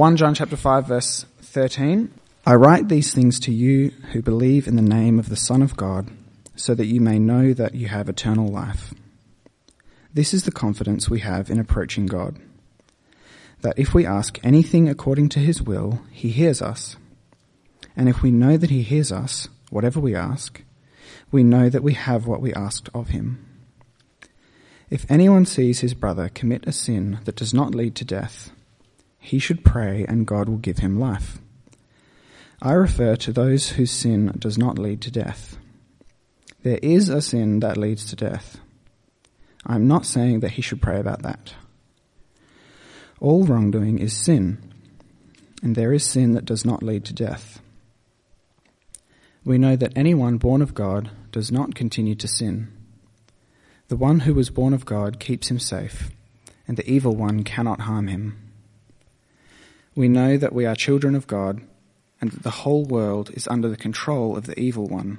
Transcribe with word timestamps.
1 0.00 0.16
John 0.16 0.34
chapter 0.34 0.56
5 0.56 0.86
verse 0.86 1.26
13. 1.42 2.10
I 2.46 2.54
write 2.54 2.88
these 2.88 3.12
things 3.12 3.38
to 3.40 3.52
you 3.52 3.90
who 4.12 4.22
believe 4.22 4.66
in 4.66 4.76
the 4.76 4.80
name 4.80 5.18
of 5.18 5.28
the 5.28 5.36
Son 5.36 5.60
of 5.60 5.76
God, 5.76 6.08
so 6.56 6.74
that 6.74 6.86
you 6.86 7.02
may 7.02 7.18
know 7.18 7.52
that 7.52 7.74
you 7.74 7.88
have 7.88 8.08
eternal 8.08 8.48
life. 8.48 8.94
This 10.14 10.32
is 10.32 10.44
the 10.44 10.52
confidence 10.52 11.10
we 11.10 11.20
have 11.20 11.50
in 11.50 11.58
approaching 11.58 12.06
God. 12.06 12.38
That 13.60 13.78
if 13.78 13.92
we 13.92 14.06
ask 14.06 14.42
anything 14.42 14.88
according 14.88 15.28
to 15.30 15.38
his 15.38 15.60
will, 15.60 16.00
he 16.10 16.30
hears 16.30 16.62
us. 16.62 16.96
And 17.94 18.08
if 18.08 18.22
we 18.22 18.30
know 18.30 18.56
that 18.56 18.70
he 18.70 18.80
hears 18.80 19.12
us, 19.12 19.50
whatever 19.68 20.00
we 20.00 20.14
ask, 20.14 20.62
we 21.30 21.44
know 21.44 21.68
that 21.68 21.82
we 21.82 21.92
have 21.92 22.26
what 22.26 22.40
we 22.40 22.54
asked 22.54 22.88
of 22.94 23.10
him. 23.10 23.44
If 24.88 25.04
anyone 25.10 25.44
sees 25.44 25.80
his 25.80 25.92
brother 25.92 26.30
commit 26.30 26.66
a 26.66 26.72
sin 26.72 27.18
that 27.26 27.36
does 27.36 27.52
not 27.52 27.74
lead 27.74 27.94
to 27.96 28.06
death, 28.06 28.50
he 29.20 29.38
should 29.38 29.64
pray 29.64 30.04
and 30.08 30.26
God 30.26 30.48
will 30.48 30.56
give 30.56 30.78
him 30.78 30.98
life. 30.98 31.38
I 32.62 32.72
refer 32.72 33.16
to 33.16 33.32
those 33.32 33.70
whose 33.70 33.90
sin 33.90 34.32
does 34.38 34.58
not 34.58 34.78
lead 34.78 35.00
to 35.02 35.10
death. 35.10 35.56
There 36.62 36.80
is 36.82 37.08
a 37.08 37.22
sin 37.22 37.60
that 37.60 37.76
leads 37.76 38.04
to 38.06 38.16
death. 38.16 38.58
I 39.64 39.76
am 39.76 39.86
not 39.86 40.06
saying 40.06 40.40
that 40.40 40.52
he 40.52 40.62
should 40.62 40.82
pray 40.82 40.98
about 40.98 41.22
that. 41.22 41.54
All 43.20 43.44
wrongdoing 43.44 43.98
is 43.98 44.16
sin, 44.16 44.58
and 45.62 45.76
there 45.76 45.92
is 45.92 46.04
sin 46.04 46.32
that 46.32 46.46
does 46.46 46.64
not 46.64 46.82
lead 46.82 47.04
to 47.06 47.14
death. 47.14 47.60
We 49.44 49.58
know 49.58 49.76
that 49.76 49.96
anyone 49.96 50.38
born 50.38 50.60
of 50.62 50.74
God 50.74 51.10
does 51.30 51.52
not 51.52 51.74
continue 51.74 52.14
to 52.16 52.28
sin. 52.28 52.72
The 53.88 53.96
one 53.96 54.20
who 54.20 54.34
was 54.34 54.50
born 54.50 54.72
of 54.72 54.84
God 54.84 55.18
keeps 55.18 55.50
him 55.50 55.58
safe, 55.58 56.10
and 56.66 56.76
the 56.76 56.90
evil 56.90 57.14
one 57.14 57.42
cannot 57.44 57.82
harm 57.82 58.08
him. 58.08 58.49
We 59.94 60.08
know 60.08 60.36
that 60.36 60.52
we 60.52 60.66
are 60.66 60.76
children 60.76 61.14
of 61.14 61.26
God 61.26 61.62
and 62.20 62.30
that 62.30 62.42
the 62.42 62.50
whole 62.50 62.84
world 62.84 63.30
is 63.34 63.48
under 63.48 63.68
the 63.68 63.76
control 63.76 64.36
of 64.36 64.46
the 64.46 64.58
evil 64.58 64.86
one. 64.86 65.18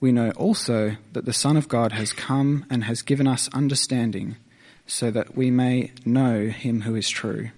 We 0.00 0.12
know 0.12 0.30
also 0.32 0.96
that 1.12 1.24
the 1.24 1.32
Son 1.32 1.56
of 1.56 1.68
God 1.68 1.92
has 1.92 2.12
come 2.12 2.64
and 2.70 2.84
has 2.84 3.02
given 3.02 3.26
us 3.26 3.50
understanding 3.52 4.36
so 4.86 5.10
that 5.10 5.36
we 5.36 5.50
may 5.50 5.92
know 6.04 6.48
him 6.48 6.82
who 6.82 6.94
is 6.94 7.08
true. 7.08 7.50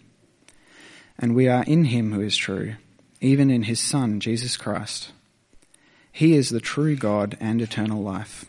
And 1.18 1.34
we 1.34 1.48
are 1.48 1.64
in 1.64 1.86
him 1.86 2.12
who 2.12 2.20
is 2.20 2.36
true, 2.36 2.74
even 3.20 3.50
in 3.50 3.64
his 3.64 3.80
Son, 3.80 4.18
Jesus 4.18 4.56
Christ. 4.56 5.12
He 6.10 6.34
is 6.34 6.50
the 6.50 6.60
true 6.60 6.96
God 6.96 7.36
and 7.40 7.62
eternal 7.62 8.02
life. 8.02 8.44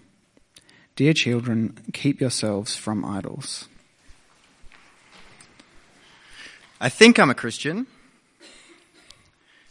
Dear 0.95 1.13
children, 1.13 1.77
keep 1.93 2.19
yourselves 2.19 2.75
from 2.75 3.05
idols. 3.05 3.67
I 6.81 6.89
think 6.89 7.19
I'm 7.19 7.29
a 7.29 7.35
Christian. 7.35 7.87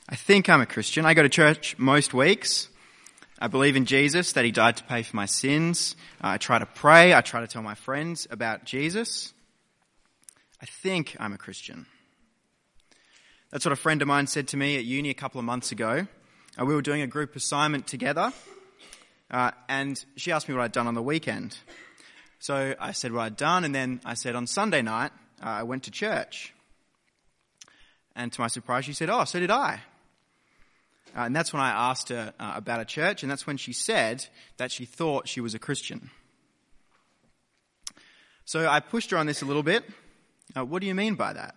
I 0.09 0.15
think 0.15 0.49
I'm 0.49 0.61
a 0.61 0.67
Christian. 0.67 1.05
I 1.05 1.15
go 1.15 1.23
to 1.23 1.29
church 1.29 1.77
most 1.79 2.15
weeks. 2.15 2.69
I 3.39 3.49
believe 3.49 3.77
in 3.77 3.87
Jesus, 3.87 4.33
that 4.33 4.45
He 4.45 4.53
died 4.53 4.77
to 4.77 4.85
pay 4.85 5.03
for 5.03 5.17
my 5.17 5.27
sins. 5.27 5.97
I 6.21 6.39
try 6.39 6.59
to 6.59 6.67
pray. 6.67 7.13
I 7.13 7.21
try 7.21 7.41
to 7.41 7.49
tell 7.49 7.63
my 7.63 7.75
friends 7.75 8.29
about 8.31 8.65
Jesus. 8.65 9.35
I 10.61 10.67
think 10.67 11.17
I'm 11.19 11.33
a 11.33 11.39
Christian. 11.39 11.87
That's 13.51 13.65
what 13.65 13.73
a 13.73 13.77
friend 13.77 14.01
of 14.01 14.09
mine 14.09 14.29
said 14.29 14.49
to 14.49 14.57
me 14.57 14.77
at 14.77 14.85
uni 14.85 15.11
a 15.11 15.15
couple 15.15 15.39
of 15.39 15.45
months 15.45 15.73
ago. 15.73 16.07
Uh, 16.59 16.65
we 16.65 16.75
were 16.75 16.83
doing 16.83 17.03
a 17.03 17.07
group 17.07 17.35
assignment 17.35 17.87
together, 17.87 18.33
uh, 19.31 19.51
and 19.69 20.03
she 20.17 20.31
asked 20.31 20.49
me 20.49 20.55
what 20.55 20.63
I'd 20.63 20.73
done 20.73 20.87
on 20.87 20.95
the 20.95 21.03
weekend. 21.03 21.59
So 22.39 22.75
I 22.79 22.93
said 22.93 23.13
what 23.13 23.23
I'd 23.23 23.37
done, 23.37 23.65
and 23.65 23.75
then 23.75 24.01
I 24.05 24.15
said 24.15 24.37
on 24.37 24.47
Sunday 24.47 24.83
night, 24.83 25.11
uh, 25.43 25.49
I 25.49 25.63
went 25.65 25.83
to 25.85 25.91
church. 25.91 26.55
And 28.15 28.33
to 28.33 28.41
my 28.41 28.49
surprise, 28.49 28.85
she 28.85 28.93
said, 28.93 29.11
Oh, 29.11 29.25
so 29.25 29.41
did 29.41 29.51
I. 29.51 29.81
Uh, 31.15 31.21
and 31.21 31.37
that's 31.37 31.53
when 31.53 31.61
I 31.61 31.91
asked 31.91 32.09
her 32.09 32.33
uh, 32.39 32.53
about 32.57 32.81
a 32.81 32.85
church, 32.85 33.23
and 33.23 33.31
that's 33.31 33.47
when 33.47 33.59
she 33.59 33.73
said 33.73 34.27
that 34.57 34.73
she 34.73 34.85
thought 34.85 35.29
she 35.29 35.41
was 35.41 35.55
a 35.55 35.59
Christian. 35.59 36.11
So 38.45 38.67
I 38.67 38.81
pushed 38.81 39.11
her 39.11 39.19
on 39.19 39.27
this 39.27 39.43
a 39.43 39.45
little 39.45 39.63
bit. 39.63 39.85
Uh, 40.57 40.65
what 40.65 40.81
do 40.81 40.87
you 40.87 40.95
mean 40.95 41.15
by 41.15 41.33
that? 41.33 41.55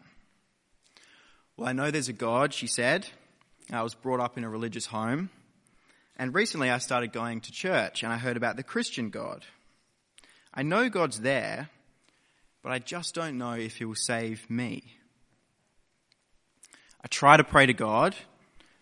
Well, 1.57 1.67
I 1.67 1.73
know 1.73 1.89
there's 1.89 2.09
a 2.09 2.13
God, 2.13 2.53
she 2.53 2.67
said. 2.67 3.07
I 3.71 3.81
was 3.81 3.95
brought 3.95 4.19
up 4.19 4.37
in 4.37 4.43
a 4.43 4.49
religious 4.49 4.85
home. 4.85 5.29
And 6.17 6.33
recently 6.33 6.69
I 6.69 6.77
started 6.77 7.11
going 7.11 7.41
to 7.41 7.51
church 7.51 8.03
and 8.03 8.13
I 8.13 8.17
heard 8.17 8.37
about 8.37 8.55
the 8.55 8.63
Christian 8.63 9.09
God. 9.09 9.43
I 10.53 10.63
know 10.63 10.89
God's 10.89 11.19
there, 11.21 11.69
but 12.63 12.71
I 12.71 12.79
just 12.79 13.15
don't 13.15 13.37
know 13.37 13.53
if 13.53 13.77
He 13.77 13.85
will 13.85 13.95
save 13.95 14.49
me. 14.49 14.83
I 17.05 17.07
try 17.07 17.37
to 17.37 17.43
pray 17.43 17.67
to 17.67 17.73
God, 17.73 18.15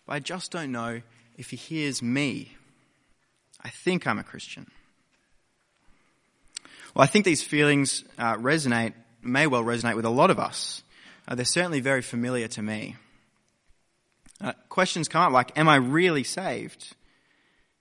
but 0.06 0.14
I 0.14 0.18
just 0.18 0.50
don't 0.50 0.72
know 0.72 1.02
if 1.36 1.50
He 1.50 1.56
hears 1.56 2.02
me. 2.02 2.56
I 3.62 3.68
think 3.68 4.06
I'm 4.06 4.18
a 4.18 4.24
Christian. 4.24 4.70
Well, 6.94 7.02
I 7.02 7.06
think 7.06 7.26
these 7.26 7.42
feelings 7.42 8.02
uh, 8.16 8.36
resonate, 8.36 8.94
may 9.20 9.46
well 9.46 9.62
resonate 9.62 9.94
with 9.94 10.06
a 10.06 10.10
lot 10.10 10.30
of 10.30 10.38
us. 10.38 10.82
Uh, 11.28 11.34
they're 11.34 11.44
certainly 11.44 11.80
very 11.80 12.00
familiar 12.00 12.48
to 12.48 12.62
me. 12.62 12.96
Uh, 14.40 14.54
questions 14.70 15.06
come 15.06 15.20
up 15.20 15.32
like, 15.32 15.58
am 15.58 15.68
I 15.68 15.76
really 15.76 16.24
saved? 16.24 16.96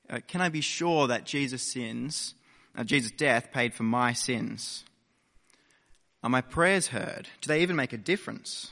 Uh, 0.10 0.20
can 0.28 0.42
I 0.42 0.50
be 0.50 0.60
sure 0.60 1.08
that 1.08 1.24
Jesus' 1.24 1.64
sins, 1.64 2.36
uh, 2.78 2.84
Jesus' 2.84 3.12
death 3.12 3.54
paid 3.54 3.74
for 3.74 3.84
my 3.84 4.12
sins? 4.12 4.84
Are 6.22 6.30
my 6.30 6.42
prayers 6.42 6.88
heard? 6.88 7.30
Do 7.40 7.48
they 7.48 7.62
even 7.62 7.78
make 7.78 7.94
a 7.94 7.98
difference? 7.98 8.72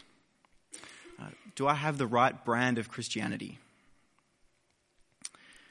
Do 1.56 1.68
I 1.68 1.74
have 1.74 1.98
the 1.98 2.08
right 2.08 2.46
brand 2.46 2.78
of 2.78 2.90
Christianity? 2.90 3.60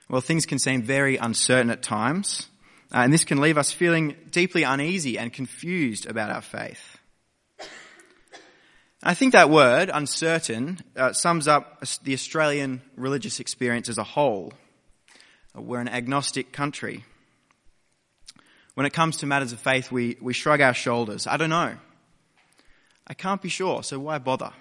Well, 0.08 0.20
things 0.20 0.46
can 0.46 0.58
seem 0.58 0.82
very 0.82 1.16
uncertain 1.16 1.70
at 1.70 1.82
times, 1.82 2.48
uh, 2.92 2.98
and 2.98 3.12
this 3.12 3.24
can 3.24 3.40
leave 3.40 3.56
us 3.56 3.70
feeling 3.70 4.16
deeply 4.30 4.64
uneasy 4.64 5.18
and 5.18 5.32
confused 5.32 6.06
about 6.06 6.30
our 6.30 6.42
faith. 6.42 6.98
I 9.02 9.14
think 9.14 9.32
that 9.32 9.48
word, 9.48 9.90
uncertain, 9.92 10.80
uh, 10.94 11.12
sums 11.12 11.48
up 11.48 11.82
the 12.02 12.12
Australian 12.12 12.82
religious 12.96 13.40
experience 13.40 13.88
as 13.88 13.98
a 13.98 14.04
whole. 14.04 14.52
Uh, 15.56 15.62
we're 15.62 15.80
an 15.80 15.88
agnostic 15.88 16.52
country. 16.52 17.04
When 18.74 18.86
it 18.86 18.92
comes 18.92 19.18
to 19.18 19.26
matters 19.26 19.52
of 19.52 19.60
faith, 19.60 19.90
we, 19.90 20.16
we 20.20 20.32
shrug 20.32 20.60
our 20.60 20.74
shoulders. 20.74 21.26
I 21.26 21.36
don't 21.36 21.50
know. 21.50 21.76
I 23.06 23.14
can't 23.14 23.40
be 23.40 23.48
sure, 23.48 23.82
so 23.82 23.98
why 23.98 24.18
bother? 24.18 24.52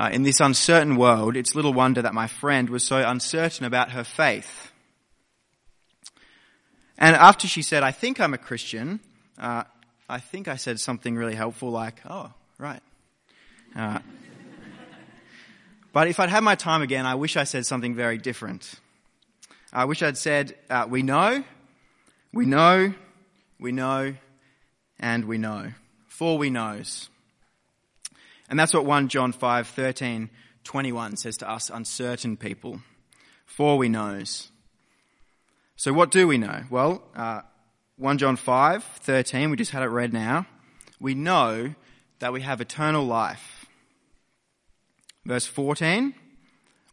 Uh, 0.00 0.08
in 0.14 0.22
this 0.22 0.40
uncertain 0.40 0.96
world, 0.96 1.36
it's 1.36 1.54
little 1.54 1.74
wonder 1.74 2.00
that 2.00 2.14
my 2.14 2.26
friend 2.26 2.70
was 2.70 2.82
so 2.82 3.06
uncertain 3.06 3.66
about 3.66 3.90
her 3.90 4.02
faith. 4.02 4.72
And 6.96 7.14
after 7.14 7.46
she 7.46 7.60
said, 7.60 7.82
I 7.82 7.90
think 7.90 8.18
I'm 8.18 8.32
a 8.32 8.38
Christian, 8.38 9.00
uh, 9.38 9.64
I 10.08 10.18
think 10.18 10.48
I 10.48 10.56
said 10.56 10.80
something 10.80 11.16
really 11.16 11.34
helpful 11.34 11.68
like, 11.70 12.00
oh, 12.08 12.32
right. 12.56 12.80
Uh, 13.76 13.98
but 15.92 16.08
if 16.08 16.18
I'd 16.18 16.30
had 16.30 16.44
my 16.44 16.54
time 16.54 16.80
again, 16.80 17.04
I 17.04 17.16
wish 17.16 17.36
I 17.36 17.44
said 17.44 17.66
something 17.66 17.94
very 17.94 18.16
different. 18.16 18.76
I 19.70 19.84
wish 19.84 20.02
I'd 20.02 20.16
said, 20.16 20.56
uh, 20.70 20.86
we 20.88 21.02
know, 21.02 21.44
we 22.32 22.46
know, 22.46 22.94
we 23.58 23.70
know, 23.70 24.14
and 24.98 25.26
we 25.26 25.36
know. 25.36 25.72
Four 26.08 26.38
we 26.38 26.48
knows. 26.48 27.10
And 28.50 28.58
that's 28.58 28.74
what 28.74 28.84
1 28.84 29.08
John 29.08 29.32
5, 29.32 29.68
13, 29.68 30.28
21 30.64 31.16
says 31.16 31.36
to 31.38 31.48
us 31.48 31.70
uncertain 31.70 32.36
people. 32.36 32.80
Four 33.46 33.78
we 33.78 33.88
knows. 33.88 34.50
So 35.76 35.92
what 35.92 36.10
do 36.10 36.26
we 36.26 36.36
know? 36.36 36.64
Well, 36.68 37.02
uh, 37.14 37.42
1 37.96 38.18
John 38.18 38.36
5, 38.36 38.82
13, 38.82 39.50
we 39.50 39.56
just 39.56 39.70
had 39.70 39.84
it 39.84 39.86
read 39.86 40.12
now. 40.12 40.46
We 40.98 41.14
know 41.14 41.74
that 42.18 42.32
we 42.32 42.42
have 42.42 42.60
eternal 42.60 43.06
life. 43.06 43.66
Verse 45.24 45.46
14, 45.46 46.14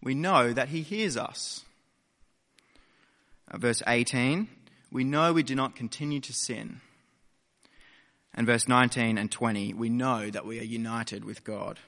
we 0.01 0.13
know 0.13 0.53
that 0.53 0.69
he 0.69 0.83
hears 0.83 1.17
us. 1.17 1.63
Uh, 3.49 3.57
verse 3.57 3.81
18, 3.87 4.47
we 4.91 5.03
know 5.03 5.33
we 5.33 5.43
do 5.43 5.55
not 5.55 5.75
continue 5.75 6.19
to 6.19 6.33
sin. 6.33 6.81
And 8.37 8.45
verse 8.45 8.67
19 8.67 9.17
and 9.17 9.31
20, 9.31 9.73
we 9.73 9.89
know 9.89 10.29
that 10.29 10.45
we 10.45 10.59
are 10.59 10.63
united 10.63 11.25
with 11.25 11.43
God. 11.43 11.79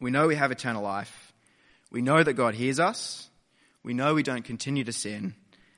We 0.00 0.10
know 0.10 0.26
we 0.26 0.34
have 0.34 0.50
eternal 0.50 0.82
life. 0.82 1.34
We 1.92 2.00
know 2.00 2.22
that 2.22 2.32
God 2.32 2.54
hears 2.54 2.80
us. 2.80 3.28
We 3.82 3.92
know 3.92 4.14
we 4.14 4.22
don't 4.22 4.44
continue 4.44 4.82
to 4.82 4.92
sin. 4.92 5.34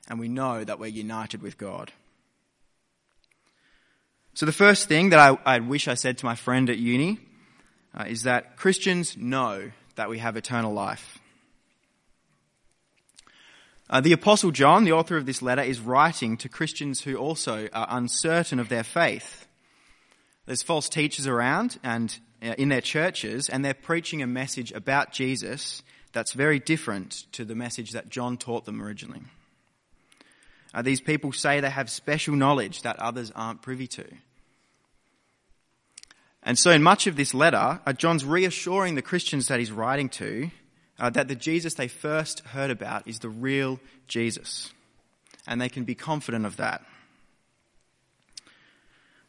And 0.09 0.17
we 0.17 0.29
know 0.29 0.63
that 0.63 0.79
we're 0.79 0.87
united 0.87 1.41
with 1.41 1.57
God. 1.57 1.91
So 4.33 4.45
the 4.45 4.53
first 4.53 4.87
thing 4.87 5.09
that 5.09 5.19
I, 5.19 5.37
I 5.45 5.59
wish 5.59 5.89
I 5.89 5.95
said 5.95 6.17
to 6.19 6.25
my 6.25 6.35
friend 6.35 6.69
at 6.69 6.77
uni 6.77 7.19
uh, 7.93 8.05
is 8.07 8.23
that 8.23 8.55
Christians 8.55 9.17
know 9.17 9.71
that 9.95 10.09
we 10.09 10.19
have 10.19 10.37
eternal 10.37 10.71
life. 10.71 11.19
Uh, 13.89 14.01
the 14.01 14.11
Apostle 14.11 14.51
John, 14.51 14.83
the 14.83 14.91
author 14.91 15.15
of 15.15 15.25
this 15.25 15.41
letter, 15.41 15.61
is 15.61 15.79
writing 15.79 16.35
to 16.37 16.49
Christians 16.49 17.01
who 17.01 17.15
also 17.15 17.69
are 17.71 17.87
uncertain 17.89 18.59
of 18.59 18.67
their 18.67 18.83
faith. 18.83 19.47
There's 20.45 20.61
false 20.61 20.89
teachers 20.89 21.25
around 21.25 21.79
and 21.83 22.17
uh, 22.43 22.53
in 22.57 22.67
their 22.67 22.81
churches, 22.81 23.47
and 23.47 23.63
they're 23.63 23.73
preaching 23.73 24.21
a 24.21 24.27
message 24.27 24.73
about 24.73 25.13
Jesus 25.13 25.83
that's 26.11 26.33
very 26.33 26.59
different 26.59 27.31
to 27.31 27.45
the 27.45 27.55
message 27.55 27.91
that 27.91 28.09
John 28.09 28.35
taught 28.35 28.65
them 28.65 28.81
originally. 28.81 29.21
Uh, 30.73 30.81
these 30.81 31.01
people 31.01 31.31
say 31.31 31.61
they 31.61 31.69
have 31.69 31.89
special 31.89 32.35
knowledge 32.35 32.81
that 32.81 32.99
others 32.99 33.31
aren't 33.35 33.61
privy 33.61 33.87
to. 33.87 34.05
And 36.43 36.59
so, 36.59 36.71
in 36.71 36.83
much 36.83 37.07
of 37.07 37.15
this 37.15 37.33
letter, 37.33 37.79
uh, 37.85 37.93
John's 37.93 38.25
reassuring 38.25 38.95
the 38.95 39.01
Christians 39.01 39.47
that 39.47 39.59
he's 39.59 39.71
writing 39.71 40.09
to 40.09 40.49
uh, 40.99 41.09
that 41.11 41.27
the 41.27 41.35
Jesus 41.35 41.75
they 41.75 41.87
first 41.87 42.39
heard 42.47 42.71
about 42.71 43.07
is 43.07 43.19
the 43.19 43.29
real 43.29 43.79
Jesus. 44.07 44.71
And 45.47 45.61
they 45.61 45.69
can 45.69 45.83
be 45.83 45.95
confident 45.95 46.45
of 46.45 46.57
that. 46.57 46.83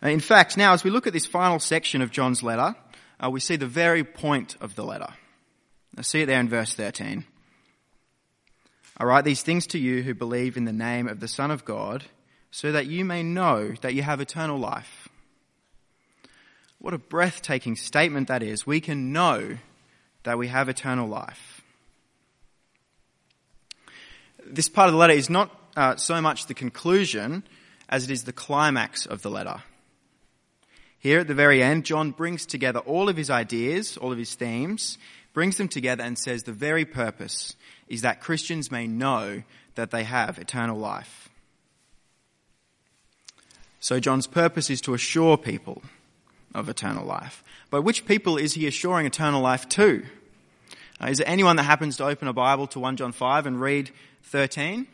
Uh, 0.02 0.08
in 0.08 0.20
fact, 0.20 0.56
now 0.56 0.72
as 0.72 0.84
we 0.84 0.90
look 0.90 1.06
at 1.06 1.12
this 1.12 1.26
final 1.26 1.58
section 1.58 2.02
of 2.02 2.10
John's 2.10 2.42
letter, 2.42 2.74
uh, 3.20 3.30
we 3.30 3.40
see 3.40 3.56
the 3.56 3.66
very 3.66 4.04
point 4.04 4.56
of 4.60 4.74
the 4.74 4.84
letter. 4.84 5.12
I 5.96 6.02
see 6.02 6.22
it 6.22 6.26
there 6.26 6.40
in 6.40 6.48
verse 6.48 6.74
13. 6.74 7.24
I 8.96 9.04
write 9.04 9.24
these 9.24 9.42
things 9.42 9.66
to 9.68 9.78
you 9.78 10.02
who 10.02 10.14
believe 10.14 10.56
in 10.56 10.64
the 10.64 10.72
name 10.72 11.08
of 11.08 11.20
the 11.20 11.28
Son 11.28 11.50
of 11.50 11.64
God, 11.64 12.04
so 12.50 12.72
that 12.72 12.86
you 12.86 13.04
may 13.04 13.22
know 13.22 13.74
that 13.82 13.94
you 13.94 14.02
have 14.02 14.20
eternal 14.20 14.58
life. 14.58 15.08
What 16.78 16.94
a 16.94 16.98
breathtaking 16.98 17.76
statement 17.76 18.28
that 18.28 18.42
is. 18.42 18.66
We 18.66 18.80
can 18.80 19.12
know 19.12 19.58
that 20.22 20.38
we 20.38 20.48
have 20.48 20.68
eternal 20.68 21.08
life. 21.08 21.57
This 24.50 24.68
part 24.68 24.88
of 24.88 24.92
the 24.92 24.98
letter 24.98 25.12
is 25.12 25.30
not 25.30 25.50
uh, 25.76 25.96
so 25.96 26.20
much 26.20 26.46
the 26.46 26.54
conclusion 26.54 27.42
as 27.88 28.04
it 28.04 28.10
is 28.10 28.24
the 28.24 28.32
climax 28.32 29.06
of 29.06 29.22
the 29.22 29.30
letter. 29.30 29.62
Here 30.98 31.20
at 31.20 31.28
the 31.28 31.34
very 31.34 31.62
end, 31.62 31.84
John 31.84 32.10
brings 32.10 32.44
together 32.44 32.80
all 32.80 33.08
of 33.08 33.16
his 33.16 33.30
ideas, 33.30 33.96
all 33.96 34.12
of 34.12 34.18
his 34.18 34.34
themes, 34.34 34.98
brings 35.32 35.56
them 35.56 35.68
together 35.68 36.02
and 36.02 36.18
says 36.18 36.42
the 36.42 36.52
very 36.52 36.84
purpose 36.84 37.54
is 37.86 38.02
that 38.02 38.20
Christians 38.20 38.70
may 38.70 38.86
know 38.86 39.42
that 39.76 39.90
they 39.90 40.04
have 40.04 40.38
eternal 40.38 40.78
life. 40.78 41.28
So 43.80 44.00
John's 44.00 44.26
purpose 44.26 44.70
is 44.70 44.80
to 44.82 44.94
assure 44.94 45.36
people 45.36 45.82
of 46.54 46.68
eternal 46.68 47.06
life. 47.06 47.44
But 47.70 47.82
which 47.82 48.06
people 48.06 48.36
is 48.36 48.54
he 48.54 48.66
assuring 48.66 49.06
eternal 49.06 49.40
life 49.40 49.68
to? 49.70 50.04
Uh, 51.00 51.06
is 51.06 51.18
there 51.18 51.28
anyone 51.28 51.56
that 51.56 51.62
happens 51.62 51.96
to 51.98 52.04
open 52.04 52.26
a 52.26 52.32
Bible 52.32 52.66
to 52.68 52.80
1 52.80 52.96
John 52.96 53.12
5 53.12 53.46
and 53.46 53.60
read 53.60 53.90
13? 54.28 54.86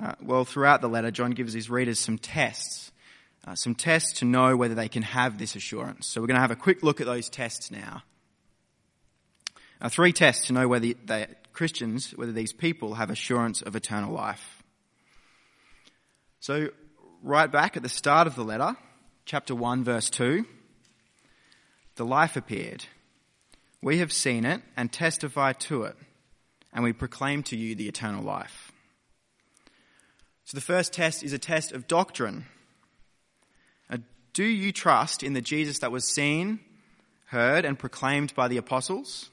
Uh, 0.00 0.12
well, 0.22 0.44
throughout 0.44 0.80
the 0.80 0.88
letter, 0.88 1.10
John 1.10 1.32
gives 1.32 1.52
his 1.52 1.68
readers 1.68 1.98
some 1.98 2.18
tests 2.18 2.92
uh, 3.46 3.54
some 3.54 3.74
tests 3.74 4.20
to 4.20 4.24
know 4.24 4.56
whether 4.56 4.74
they 4.74 4.88
can 4.88 5.02
have 5.02 5.38
this 5.38 5.56
assurance. 5.56 6.06
So 6.06 6.20
we're 6.20 6.28
going 6.28 6.36
to 6.36 6.42
have 6.42 6.52
a 6.52 6.56
quick 6.56 6.82
look 6.82 7.00
at 7.00 7.06
those 7.06 7.28
tests 7.28 7.70
now. 7.70 8.02
Uh, 9.80 9.88
three 9.88 10.12
tests 10.12 10.46
to 10.46 10.52
know 10.52 10.68
whether 10.68 10.92
they, 11.04 11.26
Christians, 11.52 12.12
whether 12.12 12.32
these 12.32 12.52
people 12.52 12.94
have 12.94 13.10
assurance 13.10 13.60
of 13.60 13.74
eternal 13.74 14.14
life. 14.14 14.62
So, 16.38 16.68
right 17.22 17.50
back 17.50 17.76
at 17.76 17.82
the 17.82 17.88
start 17.88 18.26
of 18.26 18.36
the 18.36 18.44
letter, 18.44 18.76
chapter 19.24 19.54
1, 19.54 19.84
verse 19.84 20.08
2, 20.10 20.44
the 21.96 22.04
life 22.04 22.36
appeared. 22.36 22.84
We 23.80 23.98
have 23.98 24.12
seen 24.12 24.44
it 24.44 24.62
and 24.76 24.92
testify 24.92 25.52
to 25.52 25.84
it, 25.84 25.96
and 26.72 26.82
we 26.82 26.92
proclaim 26.92 27.42
to 27.44 27.56
you 27.56 27.74
the 27.74 27.88
eternal 27.88 28.22
life. 28.22 28.72
So, 30.44 30.56
the 30.56 30.62
first 30.62 30.92
test 30.92 31.22
is 31.22 31.32
a 31.32 31.38
test 31.38 31.72
of 31.72 31.86
doctrine. 31.86 32.46
Uh, 33.90 33.98
do 34.32 34.44
you 34.44 34.72
trust 34.72 35.22
in 35.22 35.34
the 35.34 35.40
Jesus 35.40 35.78
that 35.80 35.92
was 35.92 36.04
seen, 36.08 36.60
heard, 37.26 37.64
and 37.64 37.78
proclaimed 37.78 38.34
by 38.34 38.48
the 38.48 38.56
apostles? 38.56 39.30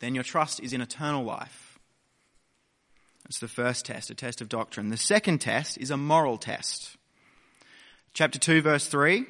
Then 0.00 0.14
your 0.14 0.24
trust 0.24 0.60
is 0.60 0.72
in 0.72 0.80
eternal 0.80 1.24
life. 1.24 1.78
That's 3.24 3.38
the 3.38 3.48
first 3.48 3.86
test, 3.86 4.10
a 4.10 4.14
test 4.14 4.40
of 4.40 4.48
doctrine. 4.48 4.90
The 4.90 4.96
second 4.96 5.40
test 5.40 5.78
is 5.78 5.90
a 5.90 5.96
moral 5.96 6.36
test. 6.36 6.96
Chapter 8.12 8.38
2, 8.38 8.60
verse 8.60 8.86
3 8.86 9.24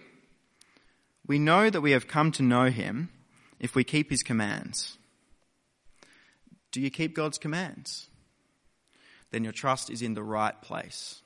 We 1.26 1.38
know 1.38 1.70
that 1.70 1.80
we 1.80 1.92
have 1.92 2.08
come 2.08 2.32
to 2.32 2.42
know 2.42 2.70
him 2.70 3.08
if 3.60 3.74
we 3.74 3.84
keep 3.84 4.10
his 4.10 4.22
commands. 4.22 4.98
Do 6.74 6.80
you 6.80 6.90
keep 6.90 7.14
God's 7.14 7.38
commands? 7.38 8.08
Then 9.30 9.44
your 9.44 9.52
trust 9.52 9.90
is 9.90 10.02
in 10.02 10.14
the 10.14 10.24
right 10.24 10.60
place. 10.60 11.22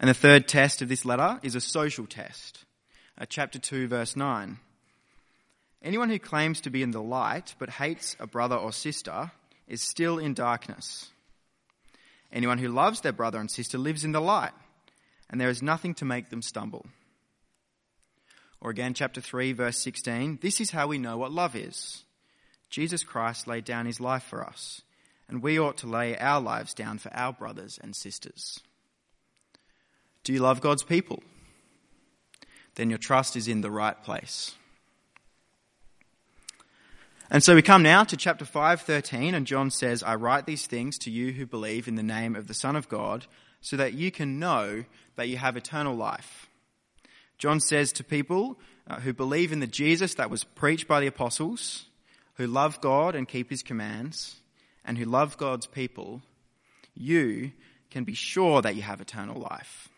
And 0.00 0.10
the 0.10 0.14
third 0.14 0.48
test 0.48 0.82
of 0.82 0.88
this 0.88 1.04
letter 1.04 1.38
is 1.44 1.54
a 1.54 1.60
social 1.60 2.04
test. 2.04 2.64
Uh, 3.16 3.24
chapter 3.28 3.60
2, 3.60 3.86
verse 3.86 4.16
9. 4.16 4.58
Anyone 5.84 6.10
who 6.10 6.18
claims 6.18 6.62
to 6.62 6.70
be 6.70 6.82
in 6.82 6.90
the 6.90 7.00
light 7.00 7.54
but 7.60 7.70
hates 7.70 8.16
a 8.18 8.26
brother 8.26 8.56
or 8.56 8.72
sister 8.72 9.30
is 9.68 9.82
still 9.82 10.18
in 10.18 10.34
darkness. 10.34 11.08
Anyone 12.32 12.58
who 12.58 12.70
loves 12.70 13.02
their 13.02 13.12
brother 13.12 13.38
and 13.38 13.48
sister 13.48 13.78
lives 13.78 14.04
in 14.04 14.10
the 14.10 14.20
light, 14.20 14.54
and 15.30 15.40
there 15.40 15.48
is 15.48 15.62
nothing 15.62 15.94
to 15.94 16.04
make 16.04 16.28
them 16.28 16.42
stumble. 16.42 16.86
Or 18.60 18.70
again, 18.70 18.94
chapter 18.94 19.20
3, 19.20 19.52
verse 19.52 19.78
16. 19.78 20.40
This 20.42 20.60
is 20.60 20.72
how 20.72 20.88
we 20.88 20.98
know 20.98 21.16
what 21.16 21.30
love 21.30 21.54
is. 21.54 22.02
Jesus 22.72 23.04
Christ 23.04 23.46
laid 23.46 23.66
down 23.66 23.84
his 23.84 24.00
life 24.00 24.22
for 24.22 24.42
us, 24.42 24.80
and 25.28 25.42
we 25.42 25.60
ought 25.60 25.76
to 25.76 25.86
lay 25.86 26.16
our 26.16 26.40
lives 26.40 26.72
down 26.72 26.96
for 26.96 27.14
our 27.14 27.30
brothers 27.30 27.78
and 27.82 27.94
sisters. 27.94 28.60
Do 30.24 30.32
you 30.32 30.40
love 30.40 30.62
God's 30.62 30.82
people? 30.82 31.22
Then 32.76 32.88
your 32.88 32.98
trust 32.98 33.36
is 33.36 33.46
in 33.46 33.60
the 33.60 33.70
right 33.70 34.02
place. 34.02 34.54
And 37.30 37.44
so 37.44 37.54
we 37.54 37.60
come 37.60 37.82
now 37.82 38.04
to 38.04 38.16
chapter 38.16 38.46
5:13 38.46 39.34
and 39.34 39.46
John 39.46 39.70
says, 39.70 40.02
"I 40.02 40.14
write 40.14 40.46
these 40.46 40.66
things 40.66 40.96
to 41.00 41.10
you 41.10 41.32
who 41.32 41.44
believe 41.44 41.86
in 41.86 41.96
the 41.96 42.02
name 42.02 42.34
of 42.34 42.46
the 42.46 42.54
Son 42.54 42.74
of 42.74 42.88
God, 42.88 43.26
so 43.60 43.76
that 43.76 43.92
you 43.92 44.10
can 44.10 44.38
know 44.38 44.86
that 45.16 45.28
you 45.28 45.36
have 45.36 45.58
eternal 45.58 45.94
life." 45.94 46.46
John 47.36 47.60
says 47.60 47.92
to 47.92 48.04
people 48.04 48.58
uh, 48.86 49.00
who 49.00 49.12
believe 49.12 49.52
in 49.52 49.60
the 49.60 49.66
Jesus 49.66 50.14
that 50.14 50.30
was 50.30 50.44
preached 50.44 50.88
by 50.88 51.00
the 51.00 51.06
apostles, 51.06 51.86
who 52.34 52.46
love 52.46 52.80
God 52.80 53.14
and 53.14 53.28
keep 53.28 53.50
his 53.50 53.62
commands, 53.62 54.36
and 54.84 54.98
who 54.98 55.04
love 55.04 55.36
God's 55.36 55.66
people, 55.66 56.22
you 56.94 57.52
can 57.90 58.04
be 58.04 58.14
sure 58.14 58.62
that 58.62 58.74
you 58.74 58.82
have 58.82 59.00
eternal 59.00 59.40
life. 59.40 59.88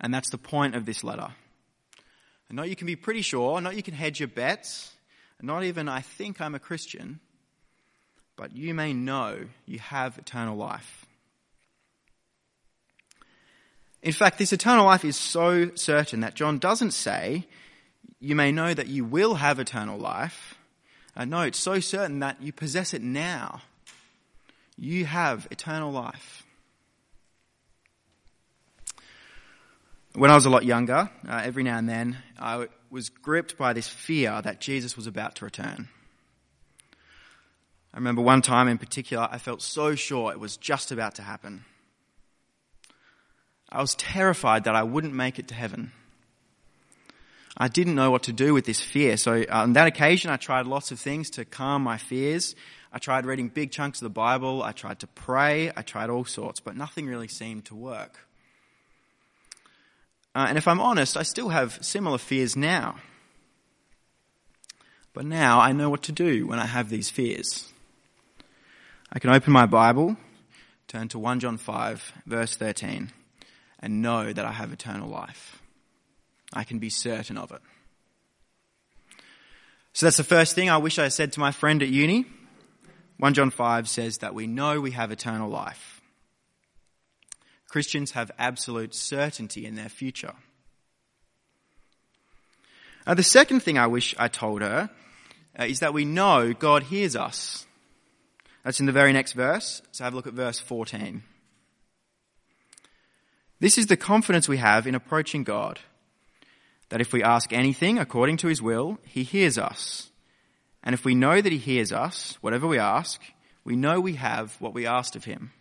And 0.00 0.14
that's 0.14 0.30
the 0.30 0.38
point 0.38 0.74
of 0.74 0.86
this 0.86 1.04
letter. 1.04 1.28
And 2.48 2.56
not 2.56 2.68
you 2.68 2.76
can 2.76 2.86
be 2.86 2.96
pretty 2.96 3.22
sure, 3.22 3.60
not 3.60 3.76
you 3.76 3.82
can 3.82 3.94
hedge 3.94 4.20
your 4.20 4.28
bets, 4.28 4.92
not 5.42 5.64
even 5.64 5.88
I 5.88 6.00
think 6.00 6.40
I'm 6.40 6.54
a 6.54 6.58
Christian, 6.58 7.20
but 8.36 8.56
you 8.56 8.72
may 8.74 8.92
know 8.92 9.46
you 9.66 9.78
have 9.80 10.18
eternal 10.18 10.56
life. 10.56 11.04
In 14.02 14.12
fact, 14.12 14.38
this 14.38 14.52
eternal 14.52 14.86
life 14.86 15.04
is 15.04 15.16
so 15.16 15.72
certain 15.74 16.20
that 16.20 16.34
John 16.34 16.58
doesn't 16.58 16.92
say, 16.92 17.46
you 18.18 18.34
may 18.34 18.50
know 18.50 18.72
that 18.72 18.88
you 18.88 19.04
will 19.04 19.34
have 19.34 19.58
eternal 19.58 19.98
life. 19.98 20.54
Uh, 21.20 21.26
no, 21.26 21.42
it's 21.42 21.58
so 21.58 21.78
certain 21.80 22.20
that 22.20 22.40
you 22.40 22.50
possess 22.50 22.94
it 22.94 23.02
now. 23.02 23.60
You 24.78 25.04
have 25.04 25.46
eternal 25.50 25.92
life. 25.92 26.46
When 30.14 30.30
I 30.30 30.34
was 30.34 30.46
a 30.46 30.50
lot 30.50 30.64
younger, 30.64 31.10
uh, 31.28 31.42
every 31.44 31.62
now 31.62 31.76
and 31.76 31.86
then, 31.86 32.16
I 32.38 32.68
was 32.90 33.10
gripped 33.10 33.58
by 33.58 33.74
this 33.74 33.86
fear 33.86 34.40
that 34.40 34.62
Jesus 34.62 34.96
was 34.96 35.06
about 35.06 35.34
to 35.36 35.44
return. 35.44 35.90
I 37.92 37.98
remember 37.98 38.22
one 38.22 38.40
time 38.40 38.66
in 38.66 38.78
particular, 38.78 39.28
I 39.30 39.36
felt 39.36 39.60
so 39.60 39.94
sure 39.94 40.32
it 40.32 40.40
was 40.40 40.56
just 40.56 40.90
about 40.90 41.16
to 41.16 41.22
happen. 41.22 41.66
I 43.68 43.82
was 43.82 43.94
terrified 43.94 44.64
that 44.64 44.74
I 44.74 44.84
wouldn't 44.84 45.12
make 45.12 45.38
it 45.38 45.48
to 45.48 45.54
heaven. 45.54 45.92
I 47.56 47.68
didn't 47.68 47.94
know 47.94 48.10
what 48.10 48.24
to 48.24 48.32
do 48.32 48.54
with 48.54 48.64
this 48.64 48.80
fear. 48.80 49.16
So 49.16 49.42
uh, 49.42 49.62
on 49.62 49.72
that 49.74 49.86
occasion, 49.86 50.30
I 50.30 50.36
tried 50.36 50.66
lots 50.66 50.92
of 50.92 51.00
things 51.00 51.30
to 51.30 51.44
calm 51.44 51.82
my 51.82 51.98
fears. 51.98 52.54
I 52.92 52.98
tried 52.98 53.26
reading 53.26 53.48
big 53.48 53.70
chunks 53.70 54.00
of 54.00 54.06
the 54.06 54.10
Bible. 54.10 54.62
I 54.62 54.72
tried 54.72 55.00
to 55.00 55.06
pray. 55.06 55.70
I 55.76 55.82
tried 55.82 56.10
all 56.10 56.24
sorts, 56.24 56.60
but 56.60 56.76
nothing 56.76 57.06
really 57.06 57.28
seemed 57.28 57.64
to 57.66 57.74
work. 57.74 58.18
Uh, 60.34 60.46
and 60.48 60.58
if 60.58 60.68
I'm 60.68 60.80
honest, 60.80 61.16
I 61.16 61.22
still 61.22 61.48
have 61.48 61.78
similar 61.84 62.18
fears 62.18 62.56
now. 62.56 62.96
But 65.12 65.24
now 65.24 65.60
I 65.60 65.72
know 65.72 65.90
what 65.90 66.02
to 66.04 66.12
do 66.12 66.46
when 66.46 66.60
I 66.60 66.66
have 66.66 66.88
these 66.88 67.10
fears. 67.10 67.72
I 69.12 69.18
can 69.18 69.30
open 69.30 69.52
my 69.52 69.66
Bible, 69.66 70.16
turn 70.86 71.08
to 71.08 71.18
1 71.18 71.40
John 71.40 71.58
5, 71.58 72.12
verse 72.26 72.56
13, 72.56 73.10
and 73.80 74.02
know 74.02 74.32
that 74.32 74.44
I 74.44 74.52
have 74.52 74.72
eternal 74.72 75.08
life. 75.08 75.59
I 76.52 76.64
can 76.64 76.78
be 76.78 76.90
certain 76.90 77.38
of 77.38 77.52
it. 77.52 77.60
So 79.92 80.06
that's 80.06 80.16
the 80.16 80.24
first 80.24 80.54
thing 80.54 80.70
I 80.70 80.78
wish 80.78 80.98
I 80.98 81.08
said 81.08 81.32
to 81.32 81.40
my 81.40 81.52
friend 81.52 81.82
at 81.82 81.88
uni. 81.88 82.26
1 83.18 83.34
John 83.34 83.50
5 83.50 83.88
says 83.88 84.18
that 84.18 84.34
we 84.34 84.46
know 84.46 84.80
we 84.80 84.92
have 84.92 85.10
eternal 85.10 85.50
life. 85.50 86.00
Christians 87.68 88.12
have 88.12 88.30
absolute 88.38 88.94
certainty 88.94 89.66
in 89.66 89.74
their 89.76 89.88
future. 89.88 90.34
Uh, 93.06 93.14
the 93.14 93.22
second 93.22 93.60
thing 93.60 93.78
I 93.78 93.86
wish 93.86 94.14
I 94.18 94.28
told 94.28 94.62
her 94.62 94.90
uh, 95.58 95.64
is 95.64 95.80
that 95.80 95.94
we 95.94 96.04
know 96.04 96.52
God 96.52 96.84
hears 96.84 97.16
us. 97.16 97.66
That's 98.64 98.80
in 98.80 98.86
the 98.86 98.92
very 98.92 99.12
next 99.12 99.32
verse. 99.32 99.82
So 99.92 100.04
have 100.04 100.12
a 100.12 100.16
look 100.16 100.26
at 100.26 100.34
verse 100.34 100.58
14. 100.58 101.22
This 103.58 103.78
is 103.78 103.86
the 103.86 103.96
confidence 103.96 104.48
we 104.48 104.56
have 104.56 104.86
in 104.86 104.94
approaching 104.94 105.44
God. 105.44 105.78
That 106.90 107.00
if 107.00 107.12
we 107.12 107.22
ask 107.22 107.52
anything 107.52 107.98
according 107.98 108.36
to 108.38 108.48
his 108.48 108.62
will, 108.62 108.98
he 109.04 109.22
hears 109.22 109.58
us. 109.58 110.10
And 110.82 110.94
if 110.94 111.04
we 111.04 111.14
know 111.14 111.40
that 111.40 111.52
he 111.52 111.58
hears 111.58 111.92
us, 111.92 112.38
whatever 112.40 112.66
we 112.66 112.78
ask, 112.78 113.20
we 113.64 113.76
know 113.76 114.00
we 114.00 114.14
have 114.14 114.56
what 114.60 114.74
we 114.74 114.86
asked 114.86 115.16
of 115.16 115.24
him. 115.24 115.52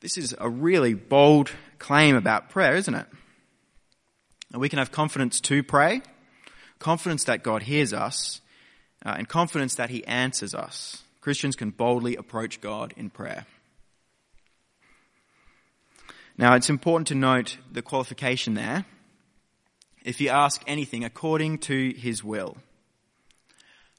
This 0.00 0.18
is 0.18 0.34
a 0.38 0.50
really 0.50 0.94
bold 0.94 1.50
claim 1.78 2.14
about 2.14 2.50
prayer, 2.50 2.76
isn't 2.76 2.94
it? 2.94 3.06
And 4.52 4.60
we 4.60 4.68
can 4.68 4.78
have 4.78 4.92
confidence 4.92 5.40
to 5.42 5.62
pray, 5.62 6.02
confidence 6.78 7.24
that 7.24 7.42
God 7.42 7.62
hears 7.62 7.92
us, 7.92 8.40
uh, 9.04 9.14
and 9.16 9.28
confidence 9.28 9.74
that 9.76 9.90
he 9.90 10.04
answers 10.04 10.54
us. 10.54 11.02
Christians 11.20 11.56
can 11.56 11.70
boldly 11.70 12.16
approach 12.16 12.60
God 12.60 12.92
in 12.96 13.08
prayer. 13.08 13.46
Now, 16.36 16.54
it's 16.54 16.68
important 16.68 17.08
to 17.08 17.14
note 17.14 17.56
the 17.72 17.82
qualification 17.82 18.54
there. 18.54 18.84
If 20.04 20.20
you 20.20 20.28
ask 20.28 20.62
anything 20.66 21.02
according 21.04 21.58
to 21.60 21.92
his 21.92 22.22
will. 22.22 22.56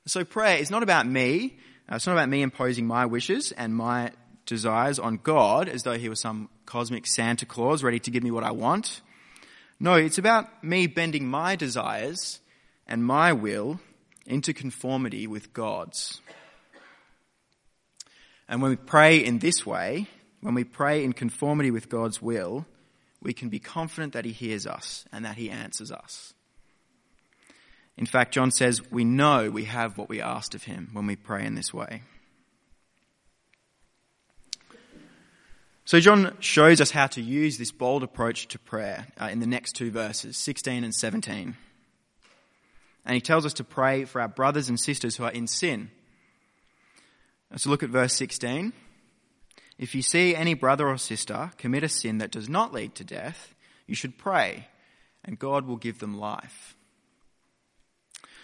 So 0.05 0.23
prayer 0.23 0.57
is 0.57 0.69
not 0.69 0.83
about 0.83 1.07
me. 1.07 1.57
Uh, 1.91 1.95
it's 1.95 2.05
not 2.05 2.13
about 2.13 2.29
me 2.29 2.43
imposing 2.43 2.85
my 2.85 3.07
wishes 3.07 3.51
and 3.51 3.75
my 3.75 4.11
desires 4.45 4.99
on 4.99 5.17
God 5.17 5.67
as 5.67 5.83
though 5.83 5.97
he 5.97 6.09
was 6.09 6.21
some 6.21 6.49
cosmic 6.67 7.07
Santa 7.07 7.45
Claus 7.45 7.83
ready 7.83 7.99
to 7.99 8.11
give 8.11 8.23
me 8.23 8.29
what 8.29 8.43
I 8.43 8.51
want. 8.51 9.01
No, 9.79 9.95
it's 9.95 10.19
about 10.19 10.63
me 10.63 10.87
bending 10.87 11.27
my 11.27 11.55
desires 11.55 12.39
and 12.87 13.03
my 13.03 13.33
will 13.33 13.79
into 14.25 14.53
conformity 14.53 15.27
with 15.27 15.53
God's. 15.53 16.21
And 18.47 18.61
when 18.61 18.69
we 18.69 18.77
pray 18.77 19.17
in 19.17 19.39
this 19.39 19.65
way, 19.65 20.07
when 20.41 20.53
we 20.53 20.63
pray 20.63 21.03
in 21.03 21.13
conformity 21.13 21.71
with 21.71 21.89
God's 21.89 22.21
will, 22.21 22.65
we 23.25 23.33
can 23.33 23.49
be 23.49 23.59
confident 23.59 24.13
that 24.13 24.23
He 24.23 24.31
hears 24.31 24.67
us 24.67 25.03
and 25.11 25.25
that 25.25 25.35
He 25.35 25.49
answers 25.49 25.91
us. 25.91 26.33
In 27.97 28.05
fact, 28.05 28.33
John 28.33 28.51
says 28.51 28.91
we 28.91 29.03
know 29.03 29.49
we 29.49 29.65
have 29.65 29.97
what 29.97 30.09
we 30.09 30.21
asked 30.21 30.53
of 30.53 30.63
Him 30.63 30.89
when 30.93 31.07
we 31.07 31.15
pray 31.15 31.45
in 31.45 31.55
this 31.55 31.73
way. 31.73 32.03
So 35.85 35.99
John 35.99 36.35
shows 36.39 36.81
us 36.81 36.91
how 36.91 37.07
to 37.07 37.21
use 37.21 37.57
this 37.57 37.71
bold 37.71 38.03
approach 38.03 38.47
to 38.49 38.59
prayer 38.59 39.07
uh, 39.19 39.29
in 39.31 39.39
the 39.39 39.47
next 39.47 39.73
two 39.73 39.91
verses, 39.91 40.35
16 40.37 40.83
and 40.83 40.93
17. 40.93 41.55
And 43.05 43.13
he 43.13 43.21
tells 43.21 43.45
us 43.45 43.53
to 43.53 43.63
pray 43.63 44.05
for 44.05 44.19
our 44.19 44.27
brothers 44.27 44.67
and 44.67 44.79
sisters 44.79 45.15
who 45.15 45.23
are 45.23 45.31
in 45.31 45.45
sin. 45.45 45.91
Let's 47.51 47.67
look 47.67 47.83
at 47.83 47.89
verse 47.89 48.13
16. 48.13 48.73
If 49.77 49.93
you 49.93 50.01
see 50.01 50.35
any 50.35 50.53
brother 50.53 50.87
or 50.87 50.97
sister 50.97 51.51
commit 51.57 51.83
a 51.83 51.89
sin 51.89 52.19
that 52.19 52.31
does 52.31 52.47
not 52.47 52.73
lead 52.73 52.95
to 52.95 53.03
death, 53.03 53.53
you 53.87 53.95
should 53.95 54.17
pray, 54.17 54.67
and 55.23 55.37
God 55.37 55.67
will 55.67 55.75
give 55.75 55.99
them 55.99 56.17
life. 56.17 56.75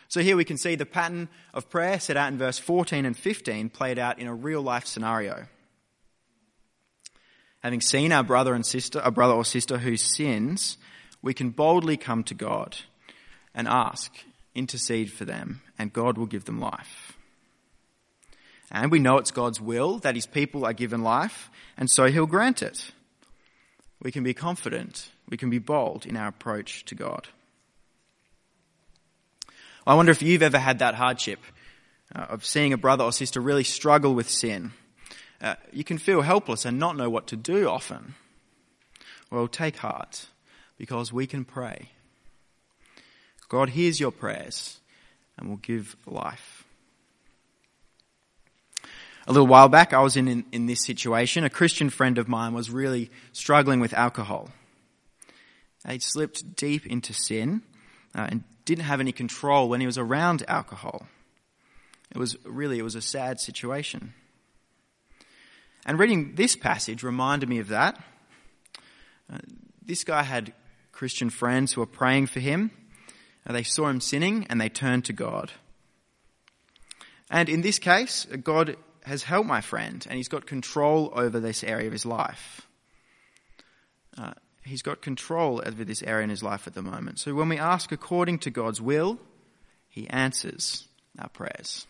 So 0.08 0.22
here 0.22 0.36
we 0.36 0.44
can 0.44 0.58
see 0.58 0.76
the 0.76 0.86
pattern 0.86 1.30
of 1.54 1.70
prayer 1.70 2.00
set 2.00 2.18
out 2.18 2.32
in 2.32 2.38
verse 2.38 2.60
14 2.60 3.06
and 3.06 3.16
15 3.16 3.70
played 3.70 3.98
out 3.98 4.20
in 4.20 4.28
a 4.28 4.36
real 4.36 4.62
life 4.62 4.86
scenario 4.86 5.48
having 7.62 7.82
seen 7.82 8.12
our 8.12 8.24
brother 8.24 8.54
and 8.54 8.66
sister, 8.66 9.00
a 9.04 9.12
brother 9.12 9.34
or 9.34 9.46
sister 9.46 9.78
who 9.78 9.96
sins, 9.96 10.78
we 11.22 11.34
can 11.34 11.52
boldly 11.52 11.96
come 11.96 12.24
to 12.24 12.34
God 12.34 12.78
and 13.54 13.68
ask, 13.68 14.12
intercede 14.56 15.12
for 15.12 15.26
them, 15.26 15.62
and 15.78 15.94
God 15.94 16.18
will 16.18 16.26
give 16.26 16.46
them 16.46 16.60
life. 16.60 17.18
And 18.72 18.90
we 18.92 19.00
know 19.00 19.18
it's 19.18 19.32
God's 19.32 19.60
will 19.60 20.00
that 20.00 20.16
his 20.16 20.26
people 20.26 20.66
are 20.66 20.74
given 20.74 21.04
life, 21.04 21.50
and 21.78 21.90
so 21.90 22.06
he'll 22.06 22.26
grant 22.26 22.62
it. 22.62 22.92
We 24.02 24.12
can 24.12 24.24
be 24.24 24.34
confident, 24.34 25.12
we 25.30 25.38
can 25.38 25.50
be 25.50 25.60
bold 25.60 26.06
in 26.06 26.16
our 26.16 26.30
approach 26.30 26.86
to 26.86 26.96
God. 26.96 27.28
I 29.86 29.96
wonder 29.96 30.12
if 30.12 30.22
you've 30.22 30.42
ever 30.42 30.60
had 30.60 30.80
that 30.80 30.96
hardship 30.96 31.40
uh, 32.16 32.28
of 32.30 32.46
seeing 32.46 32.72
a 32.72 32.78
brother 32.78 33.04
or 33.04 33.12
sister 33.12 33.42
really 33.42 33.64
struggle 33.64 34.16
with 34.16 34.30
sin 34.30 34.72
uh, 35.42 35.56
you 35.72 35.84
can 35.84 35.98
feel 35.98 36.22
helpless 36.22 36.66
and 36.66 36.78
not 36.78 36.96
know 36.96 37.10
what 37.10 37.28
to 37.28 37.36
do 37.36 37.68
often. 37.68 38.14
Well, 39.32 39.48
take 39.48 39.78
heart 39.78 40.28
because 40.78 41.12
we 41.12 41.26
can 41.26 41.46
pray. 41.46 41.90
God 43.50 43.70
hears 43.70 44.00
your 44.00 44.12
prayers 44.12 44.80
and 45.38 45.50
will 45.50 45.58
give 45.58 45.96
life. 46.06 46.64
A 49.28 49.32
little 49.32 49.48
while 49.48 49.70
back, 49.70 49.94
I 49.94 50.02
was 50.02 50.18
in, 50.18 50.28
in, 50.28 50.46
in, 50.52 50.66
this 50.66 50.84
situation. 50.84 51.44
A 51.44 51.50
Christian 51.50 51.90
friend 51.90 52.18
of 52.18 52.28
mine 52.28 52.54
was 52.54 52.72
really 52.72 53.12
struggling 53.34 53.80
with 53.80 53.94
alcohol. 53.94 54.50
He'd 55.88 56.02
slipped 56.02 56.56
deep 56.56 56.86
into 56.88 57.14
sin 57.14 57.62
uh, 58.16 58.28
and 58.30 58.44
didn't 58.66 58.86
have 58.86 59.00
any 59.00 59.12
control 59.12 59.70
when 59.70 59.80
he 59.80 59.86
was 59.86 59.98
around 59.98 60.44
alcohol. 60.48 61.08
It 62.12 62.18
was 62.18 62.36
really, 62.44 62.80
it 62.80 62.84
was 62.84 62.96
a 62.96 63.02
sad 63.02 63.40
situation. 63.40 64.14
And 65.86 66.00
reading 66.00 66.36
this 66.36 66.56
passage 66.56 67.04
reminded 67.04 67.48
me 67.48 67.60
of 67.60 67.70
that. 67.70 68.02
Uh, 69.32 69.38
this 69.82 70.04
guy 70.04 70.24
had 70.24 70.54
Christian 70.92 71.30
friends 71.30 71.74
who 71.74 71.82
were 71.82 71.88
praying 71.88 72.28
for 72.28 72.40
him. 72.40 72.72
Uh, 73.48 73.54
they 73.54 73.64
saw 73.64 73.88
him 73.88 74.02
sinning 74.02 74.46
and 74.50 74.60
they 74.60 74.70
turned 74.70 75.06
to 75.06 75.14
God. 75.14 75.52
And 77.30 77.50
in 77.50 77.62
this 77.62 77.80
case, 77.80 78.28
God 78.44 78.76
has 79.04 79.24
helped 79.24 79.48
my 79.48 79.62
friend 79.62 80.06
and 80.10 80.18
he's 80.18 80.28
got 80.28 80.46
control 80.46 81.12
over 81.16 81.40
this 81.40 81.64
area 81.64 81.88
of 81.88 81.94
his 81.94 82.06
life. 82.06 82.68
Uh, 84.18 84.34
he's 84.64 84.82
got 84.82 85.02
control 85.02 85.62
over 85.66 85.84
this 85.84 86.04
area 86.04 86.24
in 86.24 86.30
his 86.30 86.44
life 86.44 86.68
at 86.68 86.74
the 86.74 86.82
moment. 86.82 87.20
So 87.20 87.34
when 87.34 87.50
we 87.50 87.58
ask 87.58 87.92
according 87.92 88.40
to 88.40 88.50
God's 88.50 88.82
will, 88.82 89.20
he 89.90 90.10
answers 90.10 90.88
our 91.20 91.30
prayers. 91.30 91.88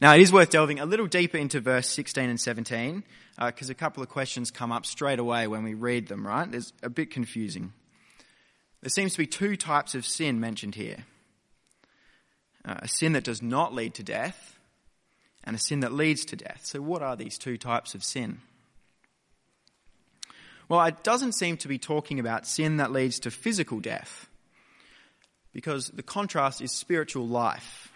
Now, 0.00 0.14
it 0.14 0.20
is 0.20 0.32
worth 0.32 0.50
delving 0.50 0.80
a 0.80 0.86
little 0.86 1.06
deeper 1.06 1.38
into 1.38 1.60
verse 1.60 1.88
16 1.88 2.28
and 2.28 2.40
17, 2.40 3.04
because 3.38 3.70
uh, 3.70 3.72
a 3.72 3.74
couple 3.74 4.02
of 4.02 4.08
questions 4.08 4.50
come 4.50 4.72
up 4.72 4.86
straight 4.86 5.18
away 5.18 5.46
when 5.46 5.62
we 5.62 5.74
read 5.74 6.08
them, 6.08 6.26
right? 6.26 6.52
It's 6.52 6.72
a 6.82 6.90
bit 6.90 7.10
confusing. 7.10 7.72
There 8.82 8.90
seems 8.90 9.12
to 9.12 9.18
be 9.18 9.26
two 9.26 9.56
types 9.56 9.94
of 9.94 10.04
sin 10.04 10.40
mentioned 10.40 10.74
here 10.74 11.04
uh, 12.64 12.74
a 12.82 12.88
sin 12.88 13.12
that 13.12 13.24
does 13.24 13.42
not 13.42 13.74
lead 13.74 13.94
to 13.94 14.02
death, 14.02 14.58
and 15.44 15.54
a 15.54 15.58
sin 15.58 15.80
that 15.80 15.92
leads 15.92 16.24
to 16.26 16.36
death. 16.36 16.60
So, 16.64 16.80
what 16.80 17.02
are 17.02 17.16
these 17.16 17.38
two 17.38 17.56
types 17.56 17.94
of 17.94 18.02
sin? 18.02 18.40
Well, 20.68 20.84
it 20.86 21.02
doesn't 21.02 21.32
seem 21.32 21.58
to 21.58 21.68
be 21.68 21.78
talking 21.78 22.18
about 22.18 22.46
sin 22.46 22.78
that 22.78 22.90
leads 22.90 23.20
to 23.20 23.30
physical 23.30 23.80
death, 23.80 24.28
because 25.52 25.88
the 25.90 26.02
contrast 26.02 26.60
is 26.60 26.72
spiritual 26.72 27.26
life. 27.26 27.90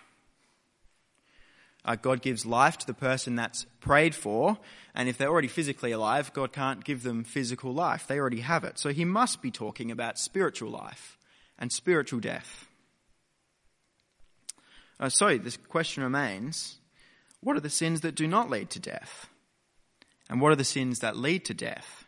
Uh, 1.84 1.96
God 1.96 2.20
gives 2.20 2.44
life 2.44 2.76
to 2.78 2.86
the 2.86 2.92
person 2.92 3.36
that's 3.36 3.64
prayed 3.80 4.14
for, 4.14 4.58
and 4.94 5.08
if 5.08 5.16
they're 5.16 5.30
already 5.30 5.48
physically 5.48 5.92
alive, 5.92 6.32
God 6.34 6.52
can't 6.52 6.84
give 6.84 7.02
them 7.02 7.24
physical 7.24 7.72
life. 7.72 8.06
They 8.06 8.18
already 8.18 8.40
have 8.40 8.64
it. 8.64 8.78
So 8.78 8.90
he 8.90 9.06
must 9.06 9.40
be 9.40 9.50
talking 9.50 9.90
about 9.90 10.18
spiritual 10.18 10.70
life 10.70 11.16
and 11.58 11.72
spiritual 11.72 12.20
death. 12.20 12.66
Uh, 15.00 15.08
so 15.08 15.38
this 15.38 15.56
question 15.56 16.02
remains 16.02 16.76
what 17.40 17.56
are 17.56 17.60
the 17.60 17.70
sins 17.70 18.00
that 18.00 18.14
do 18.14 18.26
not 18.26 18.50
lead 18.50 18.70
to 18.70 18.80
death? 18.80 19.28
And 20.28 20.40
what 20.40 20.52
are 20.52 20.56
the 20.56 20.64
sins 20.64 20.98
that 21.00 21.16
lead 21.16 21.44
to 21.46 21.54
death? 21.54 22.04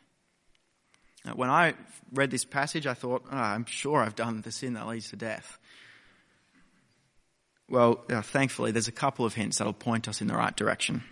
Uh, 1.26 1.32
when 1.32 1.50
I 1.50 1.74
read 2.12 2.30
this 2.30 2.44
passage, 2.44 2.86
I 2.86 2.94
thought, 2.94 3.24
oh, 3.30 3.36
I'm 3.36 3.64
sure 3.64 4.00
I've 4.00 4.16
done 4.16 4.40
the 4.42 4.52
sin 4.52 4.74
that 4.74 4.86
leads 4.86 5.10
to 5.10 5.16
death. 5.16 5.58
Well, 7.68 8.04
uh, 8.10 8.22
thankfully, 8.22 8.72
there's 8.72 8.88
a 8.88 8.92
couple 8.92 9.24
of 9.24 9.34
hints 9.34 9.58
that'll 9.58 9.72
point 9.72 10.08
us 10.08 10.20
in 10.20 10.26
the 10.26 10.34
right 10.34 10.56
direction. 10.56 11.04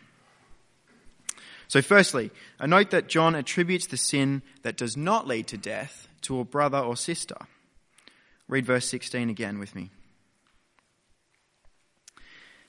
So, 1.69 1.83
firstly, 1.83 2.31
a 2.59 2.67
note 2.67 2.91
that 2.91 3.09
John 3.09 3.35
attributes 3.35 3.87
the 3.87 3.99
sin 3.99 4.43
that 4.63 4.77
does 4.77 4.97
not 4.97 5.27
lead 5.27 5.47
to 5.49 5.59
death 5.59 6.09
to 6.23 6.41
a 6.41 6.45
brother 6.45 6.79
or 6.79 6.97
sister. 6.97 7.37
Read 8.49 8.67
verse 8.67 8.89
16 8.89 9.29
again 9.29 9.59
with 9.59 9.75
me. 9.75 9.91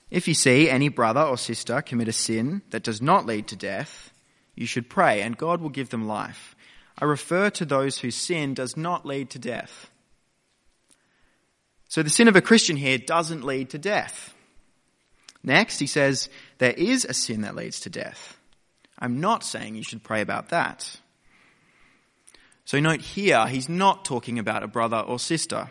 If 0.09 0.27
you 0.27 0.33
see 0.33 0.69
any 0.69 0.89
brother 0.89 1.21
or 1.21 1.37
sister 1.37 1.81
commit 1.81 2.07
a 2.07 2.13
sin 2.13 2.61
that 2.71 2.83
does 2.83 3.01
not 3.01 3.25
lead 3.25 3.47
to 3.47 3.55
death, 3.55 4.11
you 4.55 4.65
should 4.65 4.89
pray, 4.89 5.21
and 5.21 5.37
God 5.37 5.61
will 5.61 5.69
give 5.69 5.89
them 5.89 6.07
life. 6.07 6.55
I 6.97 7.05
refer 7.05 7.49
to 7.51 7.65
those 7.65 7.99
whose 7.99 8.15
sin 8.15 8.53
does 8.53 8.75
not 8.75 9.05
lead 9.05 9.29
to 9.31 9.39
death. 9.39 9.89
So 11.87 12.03
the 12.03 12.09
sin 12.09 12.27
of 12.27 12.35
a 12.35 12.41
Christian 12.41 12.75
here 12.75 12.97
doesn't 12.97 13.43
lead 13.43 13.69
to 13.71 13.77
death. 13.77 14.33
Next, 15.43 15.79
he 15.79 15.87
says 15.87 16.29
there 16.57 16.73
is 16.73 17.05
a 17.05 17.13
sin 17.13 17.41
that 17.41 17.55
leads 17.55 17.79
to 17.81 17.89
death. 17.89 18.37
I'm 18.97 19.21
not 19.21 19.43
saying 19.43 19.75
you 19.75 19.83
should 19.83 20.03
pray 20.03 20.21
about 20.21 20.49
that. 20.49 20.99
So 22.65 22.79
note 22.79 23.01
here, 23.01 23.47
he's 23.47 23.69
not 23.69 24.05
talking 24.05 24.37
about 24.37 24.63
a 24.63 24.67
brother 24.67 24.99
or 24.99 25.17
sister. 25.17 25.69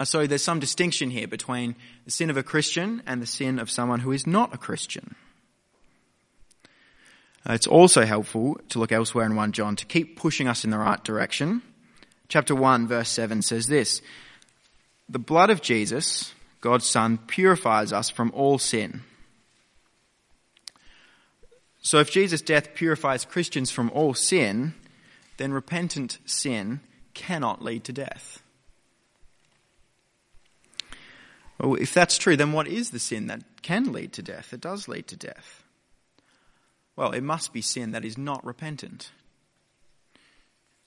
Uh, 0.00 0.04
so 0.06 0.26
there's 0.26 0.42
some 0.42 0.58
distinction 0.58 1.10
here 1.10 1.28
between 1.28 1.76
the 2.06 2.10
sin 2.10 2.30
of 2.30 2.38
a 2.38 2.42
Christian 2.42 3.02
and 3.06 3.20
the 3.20 3.26
sin 3.26 3.58
of 3.58 3.70
someone 3.70 4.00
who 4.00 4.12
is 4.12 4.26
not 4.26 4.54
a 4.54 4.58
Christian. 4.58 5.14
Uh, 7.46 7.52
it's 7.52 7.66
also 7.66 8.06
helpful 8.06 8.58
to 8.70 8.78
look 8.78 8.92
elsewhere 8.92 9.26
in 9.26 9.36
1 9.36 9.52
John 9.52 9.76
to 9.76 9.84
keep 9.84 10.16
pushing 10.16 10.48
us 10.48 10.64
in 10.64 10.70
the 10.70 10.78
right 10.78 11.04
direction. 11.04 11.60
Chapter 12.28 12.54
1 12.54 12.88
verse 12.88 13.10
7 13.10 13.42
says 13.42 13.66
this, 13.66 14.00
The 15.10 15.18
blood 15.18 15.50
of 15.50 15.60
Jesus, 15.60 16.32
God's 16.62 16.86
Son, 16.86 17.18
purifies 17.18 17.92
us 17.92 18.08
from 18.08 18.32
all 18.34 18.58
sin. 18.58 19.02
So 21.82 21.98
if 21.98 22.10
Jesus' 22.10 22.40
death 22.40 22.74
purifies 22.74 23.26
Christians 23.26 23.70
from 23.70 23.90
all 23.90 24.14
sin, 24.14 24.72
then 25.36 25.52
repentant 25.52 26.18
sin 26.24 26.80
cannot 27.12 27.62
lead 27.62 27.84
to 27.84 27.92
death. 27.92 28.42
Well, 31.60 31.74
if 31.74 31.92
that's 31.92 32.16
true, 32.16 32.36
then 32.36 32.52
what 32.52 32.66
is 32.66 32.90
the 32.90 32.98
sin 32.98 33.26
that 33.26 33.42
can 33.62 33.92
lead 33.92 34.14
to 34.14 34.22
death? 34.22 34.52
It 34.54 34.62
does 34.62 34.88
lead 34.88 35.06
to 35.08 35.16
death. 35.16 35.62
Well, 36.96 37.12
it 37.12 37.22
must 37.22 37.52
be 37.52 37.60
sin 37.60 37.92
that 37.92 38.04
is 38.04 38.16
not 38.16 38.44
repentant. 38.44 39.10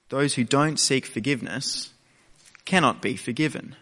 Those 0.10 0.34
who 0.34 0.44
don't 0.44 0.80
seek 0.80 1.06
forgiveness 1.06 1.94
cannot 2.66 3.02
be 3.02 3.16
forgiven. 3.16 3.76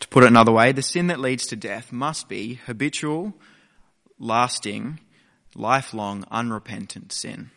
To 0.00 0.08
put 0.08 0.24
it 0.24 0.28
another 0.28 0.52
way, 0.52 0.72
the 0.72 0.82
sin 0.82 1.06
that 1.06 1.20
leads 1.20 1.46
to 1.48 1.56
death 1.56 1.92
must 1.92 2.28
be 2.28 2.54
habitual, 2.66 3.34
lasting, 4.18 4.98
lifelong, 5.54 6.24
unrepentant 6.30 7.12
sin. 7.12 7.50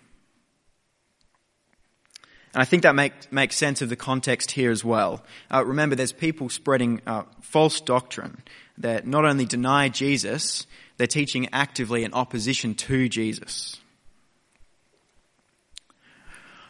And 2.55 2.62
I 2.62 2.65
think 2.65 2.83
that 2.83 2.95
make, 2.95 3.33
makes 3.33 3.57
sense 3.57 3.81
of 3.81 3.89
the 3.89 3.97
context 3.97 4.51
here 4.51 4.71
as 4.71 4.81
well. 4.81 5.21
Uh, 5.53 5.65
remember, 5.65 5.93
there's 5.93 6.13
people 6.13 6.47
spreading 6.47 7.01
uh, 7.05 7.24
false 7.41 7.81
doctrine 7.81 8.41
that 8.77 9.05
not 9.05 9.25
only 9.25 9.43
deny 9.43 9.89
Jesus, 9.89 10.65
they're 10.95 11.05
teaching 11.05 11.50
actively 11.51 12.05
in 12.05 12.13
opposition 12.13 12.74
to 12.75 13.09
Jesus. 13.09 13.75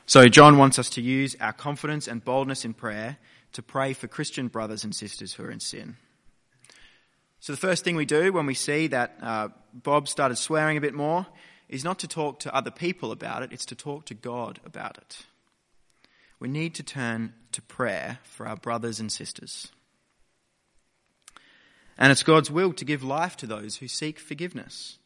So 0.07 0.27
John 0.27 0.57
wants 0.57 0.79
us 0.79 0.89
to 0.89 1.01
use 1.01 1.35
our 1.39 1.53
confidence 1.53 2.07
and 2.07 2.25
boldness 2.25 2.65
in 2.65 2.73
prayer 2.73 3.17
to 3.53 3.61
pray 3.61 3.93
for 3.93 4.07
Christian 4.07 4.47
brothers 4.47 4.83
and 4.83 4.95
sisters 4.95 5.33
who 5.33 5.43
are 5.43 5.51
in 5.51 5.59
sin. 5.59 5.97
So 7.39 7.53
the 7.53 7.57
first 7.57 7.83
thing 7.83 7.95
we 7.95 8.05
do 8.05 8.33
when 8.33 8.47
we 8.47 8.55
see 8.55 8.87
that 8.87 9.19
uh, 9.21 9.49
Bob 9.71 10.07
started 10.07 10.37
swearing 10.37 10.77
a 10.77 10.81
bit 10.81 10.95
more 10.95 11.27
is 11.69 11.83
not 11.83 11.99
to 11.99 12.07
talk 12.07 12.39
to 12.39 12.55
other 12.55 12.71
people 12.71 13.11
about 13.11 13.43
it, 13.43 13.51
it's 13.51 13.67
to 13.67 13.75
talk 13.75 14.05
to 14.05 14.15
God 14.15 14.59
about 14.65 14.97
it. 14.97 15.25
We 16.39 16.47
need 16.47 16.75
to 16.75 16.83
turn 16.83 17.33
to 17.53 17.61
prayer 17.61 18.19
for 18.23 18.47
our 18.47 18.57
brothers 18.57 18.99
and 18.99 19.11
sisters. 19.11 19.69
And 21.97 22.11
it's 22.11 22.23
God's 22.23 22.51
will 22.51 22.73
to 22.73 22.85
give 22.85 23.03
life 23.03 23.37
to 23.37 23.47
those 23.47 23.77
who 23.77 23.87
seek 23.87 24.19
forgiveness. 24.19 24.99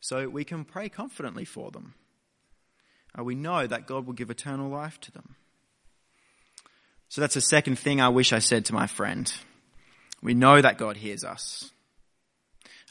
So 0.00 0.28
we 0.28 0.44
can 0.44 0.64
pray 0.64 0.88
confidently 0.88 1.44
for 1.44 1.70
them. 1.70 1.94
We 3.18 3.34
know 3.34 3.66
that 3.66 3.86
God 3.86 4.06
will 4.06 4.12
give 4.12 4.30
eternal 4.30 4.68
life 4.68 5.00
to 5.00 5.12
them. 5.12 5.34
So 7.08 7.20
that's 7.20 7.34
the 7.34 7.40
second 7.40 7.78
thing 7.78 8.00
I 8.00 8.10
wish 8.10 8.32
I 8.32 8.40
said 8.40 8.66
to 8.66 8.74
my 8.74 8.86
friend. 8.86 9.32
We 10.22 10.34
know 10.34 10.60
that 10.60 10.78
God 10.78 10.98
hears 10.98 11.24
us. 11.24 11.70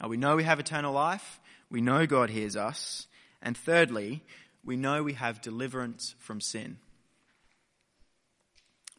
We 0.06 0.16
know 0.16 0.36
we 0.36 0.44
have 0.44 0.60
eternal 0.60 0.92
life. 0.92 1.40
We 1.70 1.80
know 1.80 2.06
God 2.06 2.30
hears 2.30 2.56
us. 2.56 3.06
And 3.40 3.56
thirdly, 3.56 4.22
we 4.64 4.76
know 4.76 5.02
we 5.02 5.14
have 5.14 5.40
deliverance 5.40 6.14
from 6.18 6.40
sin. 6.40 6.78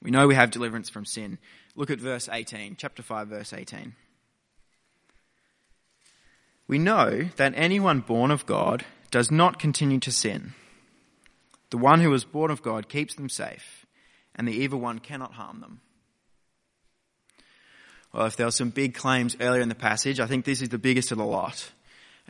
We 0.08 0.12
know 0.12 0.26
we 0.26 0.36
have 0.36 0.52
deliverance 0.52 0.90
from 0.90 1.04
sin. 1.04 1.38
Look 1.76 1.92
at 1.92 2.00
verse 2.00 2.30
18, 2.32 2.78
chapter 2.78 3.04
5, 3.04 3.28
verse 3.28 3.52
18. 3.52 3.94
We 6.66 6.80
know 6.80 7.28
that 7.36 7.52
anyone 7.58 8.00
born 8.00 8.32
of 8.32 8.46
God 8.46 8.86
does 9.12 9.32
not 9.32 9.60
continue 9.60 10.00
to 10.00 10.10
sin. 10.10 10.54
The 11.72 11.78
one 11.78 12.00
who 12.00 12.14
is 12.14 12.24
born 12.24 12.52
of 12.52 12.62
God 12.62 12.88
keeps 12.88 13.16
them 13.16 13.28
safe, 13.28 13.86
and 14.34 14.48
the 14.48 14.54
evil 14.54 14.80
one 14.80 15.00
cannot 15.00 15.34
harm 15.34 15.60
them. 15.60 15.82
Well, 18.14 18.28
if 18.28 18.38
there 18.38 18.48
were 18.48 18.52
some 18.52 18.70
big 18.70 18.94
claims 18.94 19.36
earlier 19.42 19.62
in 19.62 19.68
the 19.68 19.76
passage, 19.76 20.22
I 20.22 20.28
think 20.28 20.46
this 20.46 20.62
is 20.62 20.70
the 20.70 20.78
biggest 20.78 21.12
of 21.12 21.18
the 21.18 21.26
lot. 21.26 21.74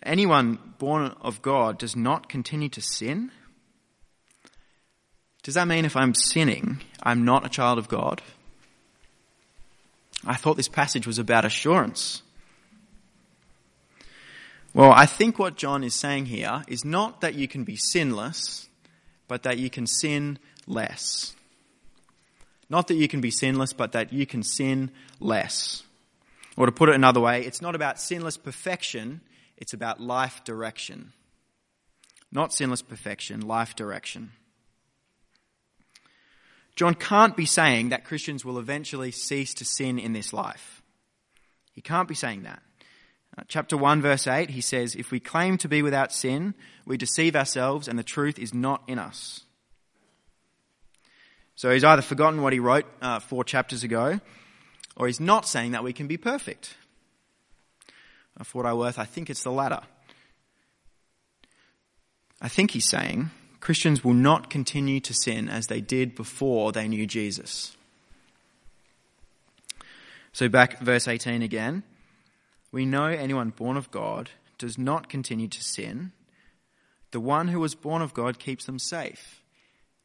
Anyone 0.01 0.57
born 0.79 1.15
of 1.21 1.43
God 1.43 1.77
does 1.77 1.95
not 1.95 2.27
continue 2.27 2.69
to 2.69 2.81
sin. 2.81 3.29
Does 5.47 5.53
that 5.53 5.69
mean 5.69 5.85
if 5.85 5.95
I'm 5.95 6.13
sinning, 6.13 6.81
I'm 7.01 7.23
not 7.23 7.45
a 7.45 7.49
child 7.49 7.77
of 7.77 7.87
God? 7.87 8.21
I 10.25 10.35
thought 10.35 10.57
this 10.57 10.67
passage 10.67 11.07
was 11.07 11.19
about 11.19 11.45
assurance. 11.45 12.21
Well, 14.73 14.91
I 14.91 15.05
think 15.05 15.39
what 15.39 15.55
John 15.55 15.85
is 15.85 15.95
saying 15.95 16.25
here 16.25 16.63
is 16.67 16.83
not 16.83 17.21
that 17.21 17.35
you 17.35 17.47
can 17.47 17.63
be 17.63 17.77
sinless, 17.77 18.67
but 19.29 19.43
that 19.43 19.57
you 19.57 19.69
can 19.69 19.87
sin 19.87 20.37
less. 20.67 21.33
Not 22.69 22.89
that 22.89 22.95
you 22.95 23.07
can 23.07 23.21
be 23.21 23.31
sinless, 23.31 23.71
but 23.71 23.93
that 23.93 24.11
you 24.11 24.25
can 24.25 24.43
sin 24.43 24.91
less. 25.21 25.83
Or 26.57 26.65
to 26.65 26.73
put 26.73 26.89
it 26.89 26.95
another 26.95 27.21
way, 27.21 27.45
it's 27.45 27.61
not 27.61 27.73
about 27.73 28.01
sinless 28.01 28.35
perfection, 28.35 29.21
it's 29.55 29.71
about 29.71 30.01
life 30.01 30.43
direction. 30.43 31.13
Not 32.33 32.51
sinless 32.51 32.81
perfection, 32.81 33.47
life 33.47 33.77
direction. 33.77 34.33
John 36.77 36.93
can't 36.93 37.35
be 37.35 37.47
saying 37.47 37.89
that 37.89 38.05
Christians 38.05 38.45
will 38.45 38.59
eventually 38.59 39.09
cease 39.09 39.51
to 39.55 39.65
sin 39.65 39.97
in 39.97 40.13
this 40.13 40.31
life. 40.31 40.83
He 41.73 41.81
can't 41.81 42.07
be 42.07 42.13
saying 42.13 42.43
that. 42.43 42.61
Uh, 43.35 43.41
chapter 43.47 43.75
1 43.75 44.03
verse 44.03 44.27
8, 44.27 44.51
he 44.51 44.61
says, 44.61 44.93
If 44.93 45.09
we 45.09 45.19
claim 45.19 45.57
to 45.57 45.67
be 45.67 45.81
without 45.81 46.13
sin, 46.13 46.53
we 46.85 46.95
deceive 46.95 47.35
ourselves 47.35 47.87
and 47.87 47.97
the 47.97 48.03
truth 48.03 48.37
is 48.37 48.53
not 48.53 48.83
in 48.87 48.99
us. 48.99 49.41
So 51.55 51.71
he's 51.71 51.83
either 51.83 52.03
forgotten 52.03 52.43
what 52.43 52.53
he 52.53 52.59
wrote 52.59 52.85
uh, 53.01 53.21
four 53.21 53.43
chapters 53.43 53.83
ago, 53.83 54.19
or 54.95 55.07
he's 55.07 55.19
not 55.19 55.47
saying 55.47 55.71
that 55.71 55.83
we 55.83 55.93
can 55.93 56.05
be 56.05 56.17
perfect. 56.17 56.75
For 58.43 58.59
what 58.59 58.67
I 58.67 58.75
worth, 58.75 58.99
I 58.99 59.05
think 59.05 59.31
it's 59.31 59.41
the 59.41 59.51
latter. 59.51 59.81
I 62.39 62.49
think 62.49 62.69
he's 62.69 62.87
saying 62.87 63.31
Christians 63.59 64.03
will 64.03 64.13
not 64.13 64.49
continue 64.49 64.99
to 64.99 65.13
sin 65.13 65.49
as 65.49 65.67
they 65.67 65.81
did 65.81 66.15
before 66.15 66.71
they 66.71 66.87
knew 66.87 67.05
Jesus. 67.05 67.75
So 70.31 70.47
back 70.49 70.79
verse 70.79 71.07
18 71.07 71.41
again. 71.41 71.83
We 72.71 72.85
know 72.85 73.05
anyone 73.05 73.49
born 73.49 73.77
of 73.77 73.89
God 73.91 74.29
does 74.57 74.77
not 74.77 75.09
continue 75.09 75.47
to 75.47 75.63
sin. 75.63 76.11
The 77.11 77.19
one 77.19 77.47
who 77.47 77.59
was 77.59 77.75
born 77.75 78.01
of 78.01 78.13
God 78.13 78.37
keeps 78.37 78.65
them 78.65 78.79
safe, 78.79 79.41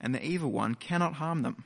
and 0.00 0.14
the 0.14 0.24
evil 0.24 0.50
one 0.50 0.74
cannot 0.74 1.14
harm 1.14 1.42
them. 1.42 1.64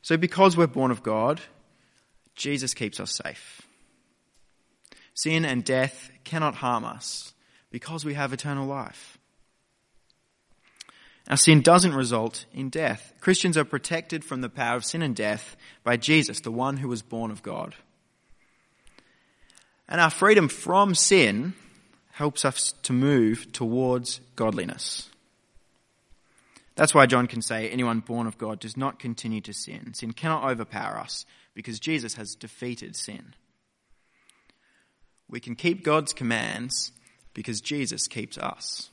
So, 0.00 0.16
because 0.16 0.56
we're 0.56 0.66
born 0.66 0.90
of 0.90 1.02
God, 1.02 1.40
Jesus 2.34 2.74
keeps 2.74 2.98
us 2.98 3.14
safe. 3.14 3.62
Sin 5.14 5.44
and 5.44 5.62
death 5.62 6.10
cannot 6.24 6.56
harm 6.56 6.84
us 6.84 7.32
because 7.72 8.04
we 8.04 8.14
have 8.14 8.32
eternal 8.32 8.66
life. 8.66 9.18
Our 11.28 11.36
sin 11.36 11.62
doesn't 11.62 11.94
result 11.94 12.44
in 12.52 12.68
death. 12.68 13.14
Christians 13.20 13.56
are 13.56 13.64
protected 13.64 14.24
from 14.24 14.42
the 14.42 14.48
power 14.48 14.76
of 14.76 14.84
sin 14.84 15.02
and 15.02 15.16
death 15.16 15.56
by 15.82 15.96
Jesus, 15.96 16.40
the 16.40 16.52
one 16.52 16.76
who 16.76 16.88
was 16.88 17.02
born 17.02 17.30
of 17.30 17.42
God. 17.42 17.74
And 19.88 20.00
our 20.00 20.10
freedom 20.10 20.48
from 20.48 20.94
sin 20.94 21.54
helps 22.12 22.44
us 22.44 22.74
to 22.82 22.92
move 22.92 23.50
towards 23.52 24.20
godliness. 24.36 25.08
That's 26.74 26.94
why 26.94 27.06
John 27.06 27.26
can 27.26 27.42
say 27.42 27.68
anyone 27.68 28.00
born 28.00 28.26
of 28.26 28.38
God 28.38 28.60
does 28.60 28.76
not 28.76 28.98
continue 28.98 29.40
to 29.42 29.52
sin. 29.52 29.94
Sin 29.94 30.12
cannot 30.12 30.44
overpower 30.44 30.98
us 30.98 31.24
because 31.54 31.80
Jesus 31.80 32.14
has 32.14 32.34
defeated 32.34 32.96
sin. 32.96 33.34
We 35.28 35.40
can 35.40 35.54
keep 35.54 35.84
God's 35.84 36.12
commands 36.12 36.92
because 37.34 37.60
Jesus 37.60 38.06
keeps 38.06 38.38
us. 38.38 38.90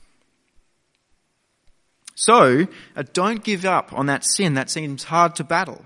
So, 2.14 2.66
uh, 2.96 3.04
don't 3.12 3.42
give 3.42 3.64
up 3.64 3.92
on 3.92 4.06
that 4.06 4.24
sin 4.24 4.54
that 4.54 4.70
seems 4.70 5.04
hard 5.04 5.36
to 5.36 5.44
battle. 5.44 5.84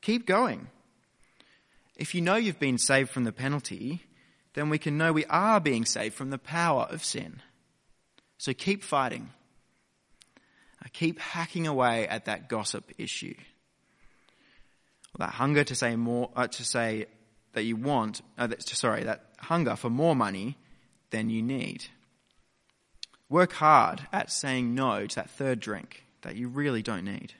Keep 0.00 0.26
going. 0.26 0.68
If 1.96 2.14
you 2.14 2.20
know 2.20 2.36
you've 2.36 2.58
been 2.58 2.78
saved 2.78 3.10
from 3.10 3.24
the 3.24 3.32
penalty, 3.32 4.02
then 4.54 4.70
we 4.70 4.78
can 4.78 4.96
know 4.96 5.12
we 5.12 5.26
are 5.26 5.60
being 5.60 5.84
saved 5.84 6.14
from 6.14 6.30
the 6.30 6.38
power 6.38 6.86
of 6.90 7.04
sin. 7.04 7.42
So 8.38 8.52
keep 8.54 8.82
fighting. 8.82 9.30
Keep 10.92 11.18
hacking 11.18 11.66
away 11.66 12.06
at 12.06 12.26
that 12.26 12.48
gossip 12.48 12.92
issue. 12.98 13.34
That 15.18 15.30
hunger 15.30 15.64
to 15.64 15.74
say 15.74 15.96
more, 15.96 16.30
uh, 16.36 16.48
to 16.48 16.64
say 16.64 17.06
that 17.52 17.62
you 17.62 17.76
want, 17.76 18.20
uh, 18.36 18.48
that, 18.48 18.62
sorry, 18.62 19.04
that 19.04 19.26
hunger 19.38 19.76
for 19.76 19.90
more 19.90 20.14
money 20.14 20.56
than 21.14 21.30
you 21.30 21.42
need. 21.42 21.84
Work 23.28 23.52
hard 23.52 24.00
at 24.12 24.32
saying 24.32 24.74
no 24.74 25.06
to 25.06 25.14
that 25.14 25.30
third 25.30 25.60
drink 25.60 26.02
that 26.22 26.34
you 26.34 26.48
really 26.48 26.82
don't 26.82 27.04
need. 27.04 27.34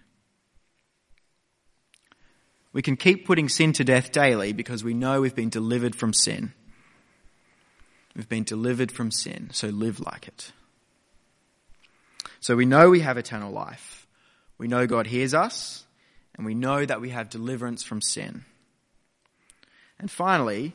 We 2.73 2.83
can 2.83 2.97
keep 2.97 3.27
putting 3.27 3.49
sin 3.49 3.73
to 3.73 3.83
death 3.83 4.13
daily 4.13 4.53
because 4.53 4.85
we 4.85 4.95
know 4.95 5.21
we've 5.21 5.35
been 5.35 5.51
delivered 5.51 5.97
from 5.97 6.13
sin. 6.13 6.53
We've 8.15 8.29
been 8.29 8.45
delivered 8.45 8.93
from 8.93 9.11
sin, 9.11 9.51
so 9.53 9.67
live 9.69 9.99
like 9.99 10.29
it. 10.29 10.53
So 12.39 12.55
we 12.55 12.67
know 12.67 12.91
we 12.91 13.01
have 13.01 13.19
eternal 13.19 13.51
life. 13.51 14.07
We 14.57 14.69
know 14.69 14.87
God 14.87 15.09
hears 15.09 15.35
us, 15.35 15.85
and 16.37 16.47
we 16.47 16.55
know 16.55 16.87
that 16.87 17.01
we 17.01 17.11
have 17.11 17.29
deliverance 17.29 17.83
from 17.83 18.01
sin. 18.01 18.45
And 19.99 20.09
finally, 20.09 20.75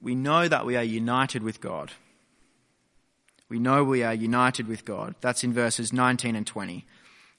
we 0.00 0.16
know 0.16 0.48
that 0.48 0.66
we 0.66 0.76
are 0.76 0.82
united 0.82 1.44
with 1.44 1.60
God. 1.60 1.92
We 3.48 3.58
know 3.58 3.82
we 3.82 4.02
are 4.02 4.14
united 4.14 4.68
with 4.68 4.84
God. 4.84 5.14
That's 5.20 5.44
in 5.44 5.52
verses 5.52 5.92
19 5.92 6.36
and 6.36 6.46
20. 6.46 6.84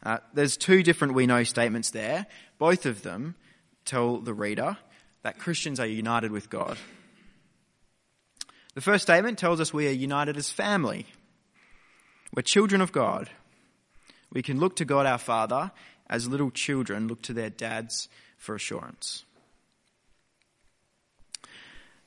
Uh, 0.02 0.18
there's 0.34 0.58
two 0.58 0.82
different 0.82 1.14
we 1.14 1.28
know 1.28 1.44
statements 1.44 1.92
there. 1.92 2.26
Both 2.58 2.86
of 2.86 3.04
them 3.04 3.36
tell 3.86 4.18
the 4.18 4.34
reader 4.34 4.78
that 5.24 5.40
Christians 5.40 5.80
are 5.80 5.86
united 5.86 6.32
with 6.32 6.50
God. 6.50 6.78
The 8.76 8.82
first 8.82 9.04
statement 9.04 9.38
tells 9.38 9.60
us 9.60 9.74
we 9.74 9.88
are 9.88 9.92
united 9.92 10.38
as 10.38 10.50
family. 10.50 11.06
We're 12.34 12.44
children 12.44 12.82
of 12.82 12.92
God. 12.92 13.30
We 14.32 14.42
can 14.42 14.60
look 14.60 14.76
to 14.78 14.86
God 14.86 15.06
our 15.06 15.18
Father 15.18 15.72
as 16.10 16.28
little 16.28 16.52
children 16.52 17.08
look 17.08 17.22
to 17.24 17.34
their 17.34 17.50
dads 17.50 18.10
for 18.38 18.56
assurance. 18.56 19.26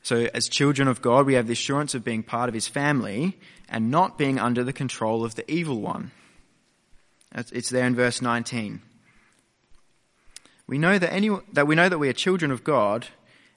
So, 0.04 0.28
as 0.34 0.48
children 0.48 0.88
of 0.88 1.00
God, 1.00 1.26
we 1.26 1.34
have 1.34 1.46
the 1.46 1.52
assurance 1.52 1.94
of 1.94 2.02
being 2.02 2.24
part 2.24 2.48
of 2.48 2.54
His 2.54 2.66
family 2.66 3.38
and 3.72 3.90
not 3.90 4.18
being 4.18 4.38
under 4.38 4.62
the 4.62 4.72
control 4.72 5.24
of 5.24 5.34
the 5.34 5.50
evil 5.50 5.80
one. 5.80 6.10
It's 7.34 7.70
there 7.70 7.86
in 7.86 7.96
verse 7.96 8.20
19. 8.20 8.82
We 10.66 10.76
know 10.76 10.98
that, 10.98 11.10
any, 11.10 11.30
that 11.54 11.66
we 11.66 11.74
know 11.74 11.88
that 11.88 11.98
we 11.98 12.10
are 12.10 12.12
children 12.12 12.50
of 12.50 12.62
God 12.62 13.08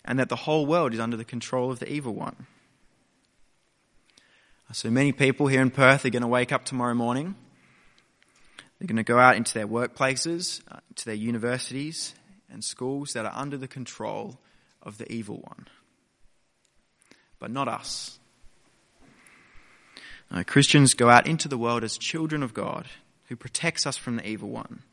and 0.05 0.17
that 0.17 0.29
the 0.29 0.37
whole 0.37 0.65
world 0.65 0.93
is 0.93 1.01
under 1.01 1.17
the 1.17 1.25
control 1.25 1.69
of 1.69 1.79
the 1.79 1.91
evil 1.91 2.15
one. 2.15 2.47
So 4.71 4.89
many 4.89 5.11
people 5.11 5.47
here 5.47 5.61
in 5.61 5.69
Perth 5.69 6.05
are 6.05 6.09
going 6.09 6.21
to 6.21 6.27
wake 6.27 6.53
up 6.53 6.63
tomorrow 6.63 6.95
morning. 6.95 7.35
They're 8.79 8.87
going 8.87 8.95
to 8.97 9.03
go 9.03 9.19
out 9.19 9.35
into 9.35 9.53
their 9.53 9.67
workplaces, 9.67 10.61
uh, 10.71 10.79
to 10.95 11.05
their 11.05 11.15
universities 11.15 12.15
and 12.49 12.63
schools 12.63 13.13
that 13.13 13.25
are 13.25 13.33
under 13.35 13.57
the 13.57 13.67
control 13.67 14.39
of 14.81 14.97
the 14.97 15.11
evil 15.11 15.37
one. 15.37 15.67
But 17.37 17.51
not 17.51 17.67
us. 17.67 18.17
No, 20.31 20.43
Christians 20.43 20.93
go 20.93 21.09
out 21.09 21.27
into 21.27 21.47
the 21.47 21.57
world 21.57 21.83
as 21.83 21.97
children 21.97 22.43
of 22.43 22.53
God 22.53 22.87
who 23.27 23.35
protects 23.35 23.85
us 23.85 23.97
from 23.97 24.17
the 24.17 24.27
evil 24.27 24.49
one 24.49 24.83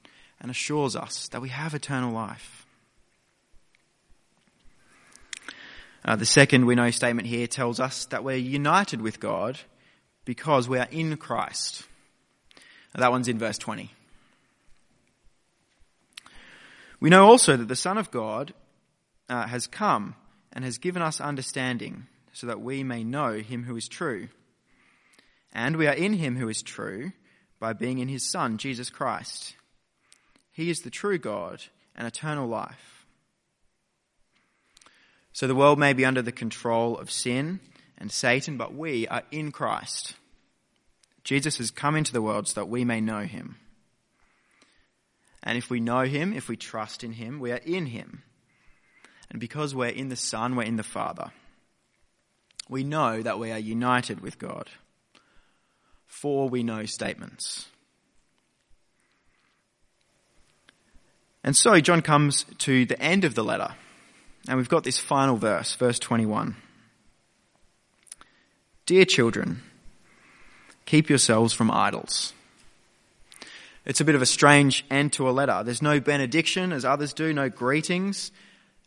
and 0.41 0.51
assures 0.51 0.97
us 0.97 1.29
that 1.29 1.41
we 1.41 1.49
have 1.49 1.75
eternal 1.75 2.13
life. 2.13 2.67
Uh, 6.05 6.17
the 6.17 6.27
second 6.27 6.67
we 6.67 6.75
know 6.75 6.91
statement 6.91 7.29
here 7.29 7.47
tells 7.47 7.79
us 7.79 8.07
that 8.07 8.25
we're 8.25 8.37
united 8.37 9.01
with 9.01 9.21
God 9.21 9.61
because 10.25 10.69
we 10.69 10.79
are 10.79 10.89
in 10.91 11.17
Christ. 11.17 11.85
That 12.95 13.13
one's 13.13 13.29
in 13.29 13.39
verse 13.39 13.57
20. 13.59 13.91
We 17.01 17.11
know 17.11 17.27
also 17.27 17.57
that 17.57 17.69
the 17.69 17.77
Son 17.77 17.99
of 17.99 18.11
God 18.11 18.53
uh, 19.29 19.47
has 19.47 19.67
come 19.67 20.15
and 20.53 20.65
has 20.65 20.79
given 20.79 21.03
us 21.03 21.21
understanding 21.21 22.07
so 22.33 22.47
that 22.47 22.61
we 22.61 22.83
may 22.83 23.03
know 23.03 23.35
him 23.35 23.65
who 23.65 23.77
is 23.77 23.89
true. 23.89 24.29
And 25.53 25.77
we 25.77 25.87
are 25.87 25.95
in 25.95 26.15
him 26.15 26.37
who 26.37 26.49
is 26.49 26.63
true 26.63 27.13
by 27.61 27.73
being 27.73 27.99
in 27.99 28.09
his 28.09 28.29
Son, 28.29 28.59
Jesus 28.59 28.91
Christ. 28.91 29.55
He 30.51 30.71
is 30.71 30.81
the 30.81 30.91
true 30.91 31.19
God 31.19 31.63
and 31.95 32.07
eternal 32.07 32.49
life. 32.49 33.07
So 35.33 35.47
the 35.47 35.55
world 35.55 35.79
may 35.79 35.93
be 35.93 36.05
under 36.05 36.23
the 36.23 36.33
control 36.33 36.99
of 36.99 37.11
sin 37.11 37.61
and 37.99 38.11
Satan, 38.11 38.57
but 38.57 38.75
we 38.75 39.09
are 39.09 39.23
in 39.31 39.53
Christ. 39.53 40.15
Jesus 41.25 41.59
has 41.59 41.71
come 41.71 41.97
into 41.97 42.13
the 42.13 42.23
world 42.23 42.49
so 42.49 42.61
that 42.61 42.67
we 42.69 42.85
may 42.85 43.01
know 43.01 43.23
him. 43.23 43.57
And 45.43 45.57
if 45.59 45.71
we 45.71 45.81
know 45.81 46.03
him, 46.03 46.33
if 46.33 46.49
we 46.49 46.57
trust 46.57 47.03
in 47.03 47.13
him, 47.13 47.41
we 47.41 47.53
are 47.53 47.61
in 47.65 47.87
him. 47.87 48.23
And 49.31 49.41
because 49.41 49.75
we're 49.75 49.89
in 49.89 50.09
the 50.09 50.17
Son, 50.17 50.57
we're 50.57 50.65
in 50.65 50.77
the 50.77 50.83
Father. 50.83 51.31
We 52.69 52.85
know 52.85 53.23
that 53.23 53.39
we 53.39 53.51
are 53.51 53.59
united 53.59 54.21
with 54.21 54.39
God. 54.39 54.69
Four 56.13 56.51
we 56.51 56.63
know 56.63 56.85
statements. 56.85 57.67
And 61.43 61.57
so 61.57 61.81
John 61.81 62.03
comes 62.03 62.45
to 62.59 62.85
the 62.85 63.01
end 63.03 63.25
of 63.25 63.35
the 63.35 63.43
letter, 63.43 63.75
and 64.47 64.59
we've 64.59 64.69
got 64.69 64.85
this 64.85 64.99
final 64.99 65.37
verse, 65.37 65.75
verse 65.75 65.99
21. 65.99 66.55
Dear 68.85 69.07
children, 69.07 69.63
keep 70.85 71.09
yourselves 71.09 71.55
from 71.55 71.71
idols. 71.71 72.35
It's 73.87 74.03
a 74.03 74.05
bit 74.05 74.15
of 74.15 74.23
a 74.23 74.27
strange 74.27 74.85
end 74.91 75.15
to 75.15 75.29
a 75.29 75.33
letter. 75.33 75.63
There's 75.65 75.83
no 75.83 75.99
benediction 75.99 76.75
as 76.75 76.85
others 76.85 77.15
do, 77.15 77.33
no 77.33 77.49
greetings. 77.49 78.31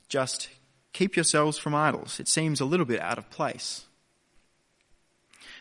Just 0.10 0.48
keep 0.94 1.16
yourselves 1.16 1.58
from 1.58 1.74
idols. 1.74 2.20
It 2.20 2.28
seems 2.28 2.62
a 2.62 2.66
little 2.66 2.86
bit 2.86 3.02
out 3.02 3.18
of 3.18 3.30
place. 3.32 3.86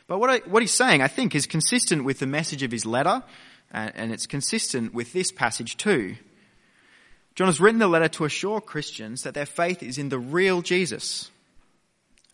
But 0.06 0.18
what, 0.18 0.30
I, 0.30 0.38
what 0.48 0.62
he's 0.62 0.74
saying, 0.74 1.00
I 1.00 1.08
think, 1.08 1.34
is 1.34 1.46
consistent 1.46 2.04
with 2.04 2.18
the 2.18 2.26
message 2.26 2.62
of 2.62 2.70
his 2.70 2.84
letter, 2.84 3.22
and, 3.70 3.92
and 3.94 4.12
it's 4.12 4.26
consistent 4.26 4.92
with 4.92 5.12
this 5.12 5.32
passage 5.32 5.76
too. 5.76 6.16
John 7.34 7.46
has 7.48 7.60
written 7.60 7.80
the 7.80 7.88
letter 7.88 8.08
to 8.08 8.24
assure 8.24 8.60
Christians 8.60 9.22
that 9.22 9.34
their 9.34 9.46
faith 9.46 9.82
is 9.82 9.98
in 9.98 10.08
the 10.08 10.18
real 10.18 10.62
Jesus. 10.62 11.30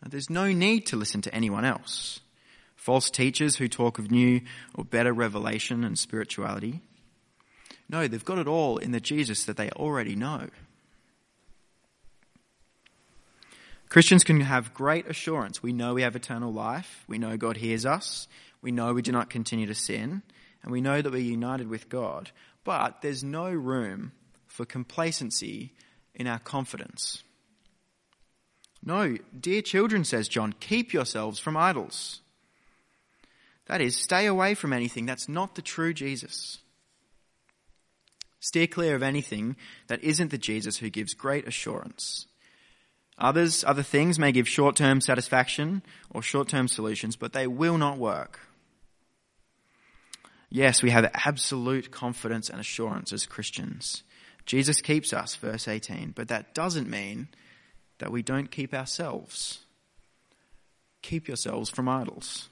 There's 0.06 0.30
no 0.30 0.52
need 0.52 0.86
to 0.86 0.96
listen 0.96 1.22
to 1.22 1.34
anyone 1.34 1.64
else. 1.64 2.20
False 2.76 3.10
teachers 3.10 3.56
who 3.56 3.68
talk 3.68 3.98
of 3.98 4.10
new 4.10 4.40
or 4.74 4.84
better 4.84 5.12
revelation 5.12 5.84
and 5.84 5.98
spirituality. 5.98 6.80
No, 7.88 8.08
they've 8.08 8.24
got 8.24 8.38
it 8.38 8.46
all 8.46 8.78
in 8.78 8.92
the 8.92 9.00
Jesus 9.00 9.44
that 9.44 9.56
they 9.56 9.70
already 9.70 10.16
know. 10.16 10.48
Christians 13.90 14.22
can 14.22 14.40
have 14.40 14.72
great 14.72 15.08
assurance. 15.08 15.62
We 15.62 15.72
know 15.72 15.94
we 15.94 16.02
have 16.02 16.14
eternal 16.14 16.52
life. 16.52 17.04
We 17.08 17.18
know 17.18 17.36
God 17.36 17.56
hears 17.56 17.84
us. 17.84 18.28
We 18.62 18.70
know 18.70 18.94
we 18.94 19.02
do 19.02 19.10
not 19.10 19.30
continue 19.30 19.66
to 19.66 19.74
sin. 19.74 20.22
And 20.62 20.70
we 20.70 20.80
know 20.80 21.02
that 21.02 21.12
we're 21.12 21.18
united 21.18 21.68
with 21.68 21.88
God. 21.88 22.30
But 22.62 23.02
there's 23.02 23.24
no 23.24 23.50
room 23.50 24.12
for 24.46 24.64
complacency 24.64 25.72
in 26.14 26.28
our 26.28 26.38
confidence. 26.38 27.24
No, 28.82 29.16
dear 29.38 29.60
children, 29.60 30.04
says 30.04 30.28
John, 30.28 30.54
keep 30.60 30.92
yourselves 30.92 31.40
from 31.40 31.56
idols. 31.56 32.20
That 33.66 33.80
is, 33.80 33.96
stay 33.96 34.26
away 34.26 34.54
from 34.54 34.72
anything 34.72 35.04
that's 35.04 35.28
not 35.28 35.56
the 35.56 35.62
true 35.62 35.92
Jesus. 35.92 36.58
Steer 38.38 38.68
clear 38.68 38.94
of 38.94 39.02
anything 39.02 39.56
that 39.88 40.02
isn't 40.04 40.30
the 40.30 40.38
Jesus 40.38 40.78
who 40.78 40.90
gives 40.90 41.12
great 41.12 41.46
assurance. 41.46 42.26
Others, 43.20 43.64
other 43.64 43.82
things 43.82 44.18
may 44.18 44.32
give 44.32 44.48
short-term 44.48 45.00
satisfaction 45.00 45.82
or 46.10 46.22
short-term 46.22 46.68
solutions, 46.68 47.16
but 47.16 47.32
they 47.32 47.46
will 47.46 47.76
not 47.76 47.98
work. 47.98 48.40
Yes, 50.48 50.82
we 50.82 50.90
have 50.90 51.10
absolute 51.14 51.90
confidence 51.90 52.48
and 52.48 52.58
assurance 52.58 53.12
as 53.12 53.26
Christians. 53.26 54.02
Jesus 54.46 54.80
keeps 54.80 55.12
us, 55.12 55.36
verse 55.36 55.68
18, 55.68 56.12
but 56.16 56.28
that 56.28 56.54
doesn't 56.54 56.88
mean 56.88 57.28
that 57.98 58.10
we 58.10 58.22
don't 58.22 58.50
keep 58.50 58.74
ourselves. 58.74 59.60
Keep 61.02 61.28
yourselves 61.28 61.70
from 61.70 61.88
idols. 61.88 62.48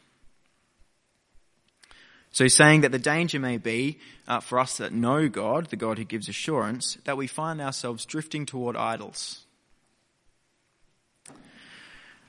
So 2.31 2.45
he's 2.45 2.55
saying 2.55 2.83
that 2.83 2.93
the 2.93 2.99
danger 2.99 3.41
may 3.41 3.57
be 3.57 3.99
uh, 4.29 4.41
for 4.41 4.61
us 4.61 4.77
that 4.77 4.93
know 4.93 5.29
God, 5.29 5.71
the 5.71 5.77
God 5.77 5.99
who 5.99 6.05
gives 6.05 6.29
assurance, 6.29 6.99
that 7.05 7.17
we 7.17 7.27
find 7.27 7.61
ourselves 7.61 8.05
drifting 8.05 8.47
toward 8.47 8.77
idols. 8.77 9.47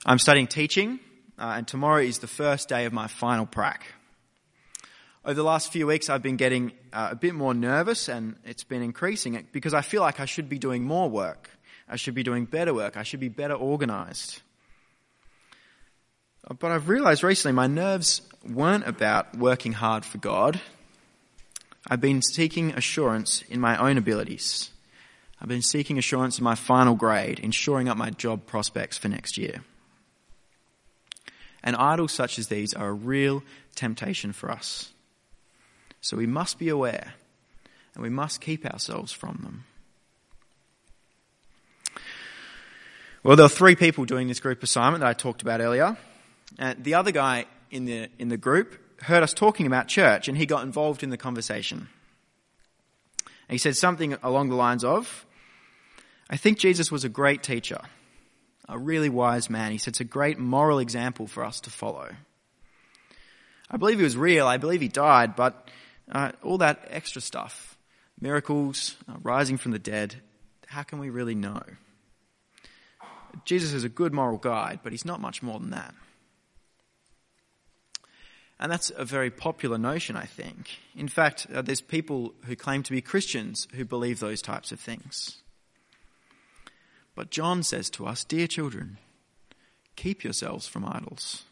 I'm 0.06 0.18
studying 0.18 0.48
teaching, 0.48 1.02
uh, 1.38 1.56
and 1.58 1.68
tomorrow 1.68 2.02
is 2.02 2.20
the 2.20 2.28
first 2.28 2.70
day 2.70 2.86
of 2.86 2.94
my 2.94 3.08
final 3.08 3.46
prac. 3.46 3.86
Over 5.26 5.34
the 5.34 5.44
last 5.44 5.74
few 5.74 5.88
weeks, 5.88 6.10
I've 6.10 6.22
been 6.22 6.38
getting 6.38 6.72
uh, 6.94 7.10
a 7.12 7.16
bit 7.16 7.36
more 7.36 7.54
nervous, 7.54 8.08
and 8.08 8.38
it's 8.46 8.64
been 8.64 8.82
increasing 8.82 9.46
because 9.52 9.74
I 9.74 9.82
feel 9.82 10.02
like 10.02 10.22
I 10.22 10.26
should 10.26 10.48
be 10.48 10.58
doing 10.58 10.86
more 10.86 11.10
work. 11.10 11.50
I 11.90 11.98
should 11.98 12.14
be 12.14 12.24
doing 12.24 12.46
better 12.46 12.74
work. 12.74 12.96
I 12.96 13.04
should 13.04 13.20
be 13.20 13.28
better 13.28 13.56
organized. 13.56 14.42
But 16.48 16.72
I've 16.72 16.88
realized 16.88 17.22
recently 17.22 17.54
my 17.54 17.68
nerves 17.68 18.22
weren't 18.48 18.88
about 18.88 19.38
working 19.38 19.74
hard 19.74 20.06
for 20.06 20.18
God. 20.18 20.62
I've 21.88 22.00
been 22.00 22.22
seeking 22.22 22.72
assurance 22.72 23.44
in 23.50 23.60
my 23.60 23.78
own 23.78 23.98
abilities. 23.98 24.72
I've 25.42 25.50
been 25.50 25.62
seeking 25.62 25.98
assurance 25.98 26.38
in 26.38 26.46
my 26.46 26.56
final 26.56 26.96
grade, 26.96 27.40
in 27.40 27.52
shoring 27.52 27.90
up 27.90 27.98
my 27.98 28.12
job 28.12 28.46
prospects 28.46 28.98
for 28.98 29.10
next 29.10 29.38
year. 29.38 29.62
And 31.64 31.76
idols 31.76 32.12
such 32.12 32.40
as 32.40 32.48
these 32.48 32.74
are 32.74 32.90
a 32.90 32.94
real 32.94 33.44
temptation 33.76 34.34
for 34.34 34.50
us. 34.50 34.92
So 36.02 36.18
we 36.18 36.28
must 36.28 36.58
be 36.60 36.70
aware 36.70 37.14
and 37.94 38.04
we 38.04 38.10
must 38.10 38.42
keep 38.42 38.66
ourselves 38.66 39.12
from 39.12 39.40
them. 39.44 39.66
Well, 43.24 43.36
there 43.36 43.46
were 43.46 43.50
three 43.50 43.76
people 43.76 44.06
doing 44.06 44.28
this 44.28 44.40
group 44.40 44.64
assignment 44.64 45.02
that 45.02 45.10
I 45.10 45.14
talked 45.14 45.42
about 45.42 45.60
earlier. 45.60 45.98
And 46.58 46.82
the 46.84 46.94
other 46.94 47.12
guy 47.12 47.46
in 47.70 47.86
the, 47.86 48.08
in 48.18 48.30
the 48.30 48.38
group 48.38 48.78
heard 49.02 49.24
us 49.24 49.34
talking 49.34 49.68
about 49.68 49.88
church 49.88 50.28
and 50.28 50.38
he 50.38 50.46
got 50.46 50.64
involved 50.64 51.04
in 51.04 51.10
the 51.10 51.18
conversation. 51.18 51.90
And 53.50 53.54
he 53.54 53.58
said 53.58 53.76
something 53.76 54.16
along 54.24 54.50
the 54.50 54.56
lines 54.56 54.84
of, 54.84 55.26
I 56.30 56.38
think 56.38 56.60
Jesus 56.60 56.92
was 56.92 57.04
a 57.04 57.10
great 57.10 57.44
teacher, 57.44 57.82
a 58.70 58.78
really 58.78 59.10
wise 59.10 59.50
man. 59.50 59.72
He 59.72 59.80
sets 59.80 60.00
a 60.00 60.06
great 60.06 60.38
moral 60.38 60.80
example 60.80 61.28
for 61.28 61.44
us 61.44 61.60
to 61.62 61.72
follow. 61.72 62.10
I 63.70 63.78
believe 63.78 63.98
he 63.98 64.04
was 64.04 64.16
real. 64.16 64.48
I 64.48 64.58
believe 64.58 64.82
he 64.82 64.88
died, 64.88 65.36
but 65.36 65.68
uh, 66.12 66.32
all 66.44 66.60
that 66.60 66.88
extra 66.90 67.22
stuff, 67.22 67.78
miracles, 68.22 68.96
uh, 69.10 69.16
rising 69.22 69.58
from 69.58 69.72
the 69.72 69.80
dead, 69.80 70.16
how 70.68 70.84
can 70.84 71.00
we 71.00 71.10
really 71.10 71.36
know? 71.36 71.62
Jesus 73.46 73.74
is 73.74 73.84
a 73.84 73.90
good 73.90 74.14
moral 74.14 74.38
guide, 74.38 74.80
but 74.84 74.92
he's 74.92 75.06
not 75.06 75.20
much 75.20 75.44
more 75.44 75.60
than 75.60 75.72
that. 75.72 75.94
And 78.60 78.72
that's 78.72 78.92
a 78.96 79.06
very 79.06 79.32
popular 79.32 79.78
notion, 79.78 80.16
I 80.16 80.26
think. 80.26 80.80
In 80.96 81.08
fact, 81.08 81.48
uh, 81.54 81.62
there's 81.62 81.82
people 81.82 82.34
who 82.46 82.56
claim 82.56 82.84
to 82.84 82.92
be 82.92 83.02
Christians 83.02 83.68
who 83.74 83.86
believe 83.86 84.20
those 84.20 84.42
types 84.42 84.72
of 84.72 84.80
things. 84.80 85.38
But 87.20 87.32
John 87.32 87.64
says 87.64 87.90
to 87.90 88.08
us, 88.08 88.24
Dear 88.24 88.48
children, 88.48 88.98
keep 89.98 90.24
yourselves 90.24 90.70
from 90.70 90.86
idols. 90.86 91.44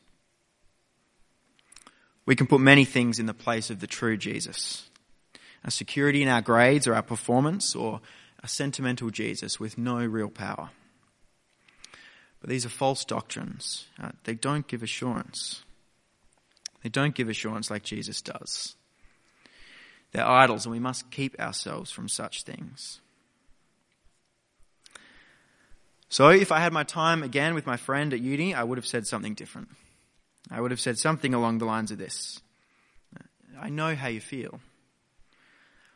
We 2.26 2.38
can 2.38 2.48
put 2.48 2.62
many 2.62 2.86
things 2.86 3.20
in 3.20 3.26
the 3.26 3.34
place 3.34 3.70
of 3.70 3.82
the 3.82 3.86
true 3.86 4.16
Jesus 4.16 4.90
a 5.66 5.70
security 5.70 6.24
in 6.24 6.30
our 6.30 6.42
grades 6.42 6.88
or 6.88 6.96
our 6.96 7.04
performance, 7.04 7.76
or 7.76 8.00
a 8.42 8.48
sentimental 8.48 9.10
Jesus 9.10 9.60
with 9.60 9.78
no 9.78 9.98
real 10.06 10.30
power. 10.30 10.70
But 12.40 12.50
these 12.50 12.66
are 12.66 12.70
false 12.70 13.04
doctrines. 13.04 13.88
Uh, 14.02 14.12
they 14.24 14.36
don't 14.36 14.68
give 14.68 14.84
assurance. 14.84 15.64
They 16.82 16.88
don't 16.88 17.14
give 17.14 17.28
assurance 17.28 17.70
like 17.70 17.84
Jesus 17.84 18.22
does. 18.22 18.78
They're 20.14 20.26
idols, 20.26 20.66
and 20.66 20.72
we 20.72 20.80
must 20.80 21.12
keep 21.12 21.38
ourselves 21.38 21.92
from 21.92 22.08
such 22.08 22.44
things. 22.44 23.02
So, 26.10 26.30
if 26.30 26.52
I 26.52 26.60
had 26.60 26.72
my 26.72 26.84
time 26.84 27.22
again 27.22 27.54
with 27.54 27.66
my 27.66 27.76
friend 27.76 28.14
at 28.14 28.22
uni, 28.22 28.54
I 28.54 28.64
would 28.64 28.78
have 28.78 28.86
said 28.86 29.06
something 29.06 29.34
different. 29.34 29.68
I 30.50 30.62
would 30.62 30.72
have 30.72 30.80
said 30.80 30.98
something 30.98 31.34
along 31.34 31.58
the 31.58 31.66
lines 31.66 31.92
of 31.92 31.98
this 31.98 32.40
I 33.60 33.70
know 33.70 33.96
how 33.96 34.08
you 34.08 34.22
feel, 34.22 34.60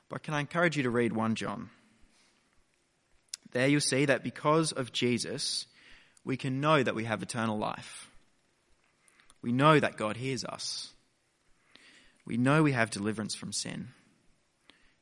but 0.10 0.24
can 0.24 0.34
I 0.34 0.40
encourage 0.40 0.78
you 0.78 0.84
to 0.84 0.90
read 0.90 1.14
1 1.14 1.36
John? 1.36 1.70
There 3.52 3.68
you'll 3.68 3.82
see 3.82 4.06
that 4.06 4.24
because 4.24 4.72
of 4.72 4.92
Jesus, 4.92 5.68
we 6.24 6.38
can 6.38 6.62
know 6.62 6.82
that 6.82 6.96
we 6.96 7.04
have 7.06 7.22
eternal 7.22 7.58
life. 7.58 8.10
We 9.42 9.52
know 9.52 9.80
that 9.80 9.98
God 9.98 10.18
hears 10.18 10.46
us. 10.46 10.92
We 12.26 12.38
know 12.38 12.64
we 12.64 12.72
have 12.72 12.92
deliverance 12.92 13.36
from 13.36 13.52
sin. 13.52 13.90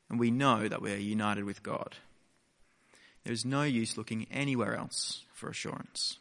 And 0.09 0.19
we 0.19 0.31
know 0.31 0.67
that 0.67 0.81
we 0.81 0.91
are 0.91 0.97
united 0.97 1.43
with 1.43 1.61
God. 1.61 1.95
There 3.29 3.35
is 3.35 3.45
no 3.45 3.61
use 3.61 3.95
looking 3.95 4.25
anywhere 4.31 4.75
else 4.75 5.21
for 5.35 5.49
assurance. 5.49 6.17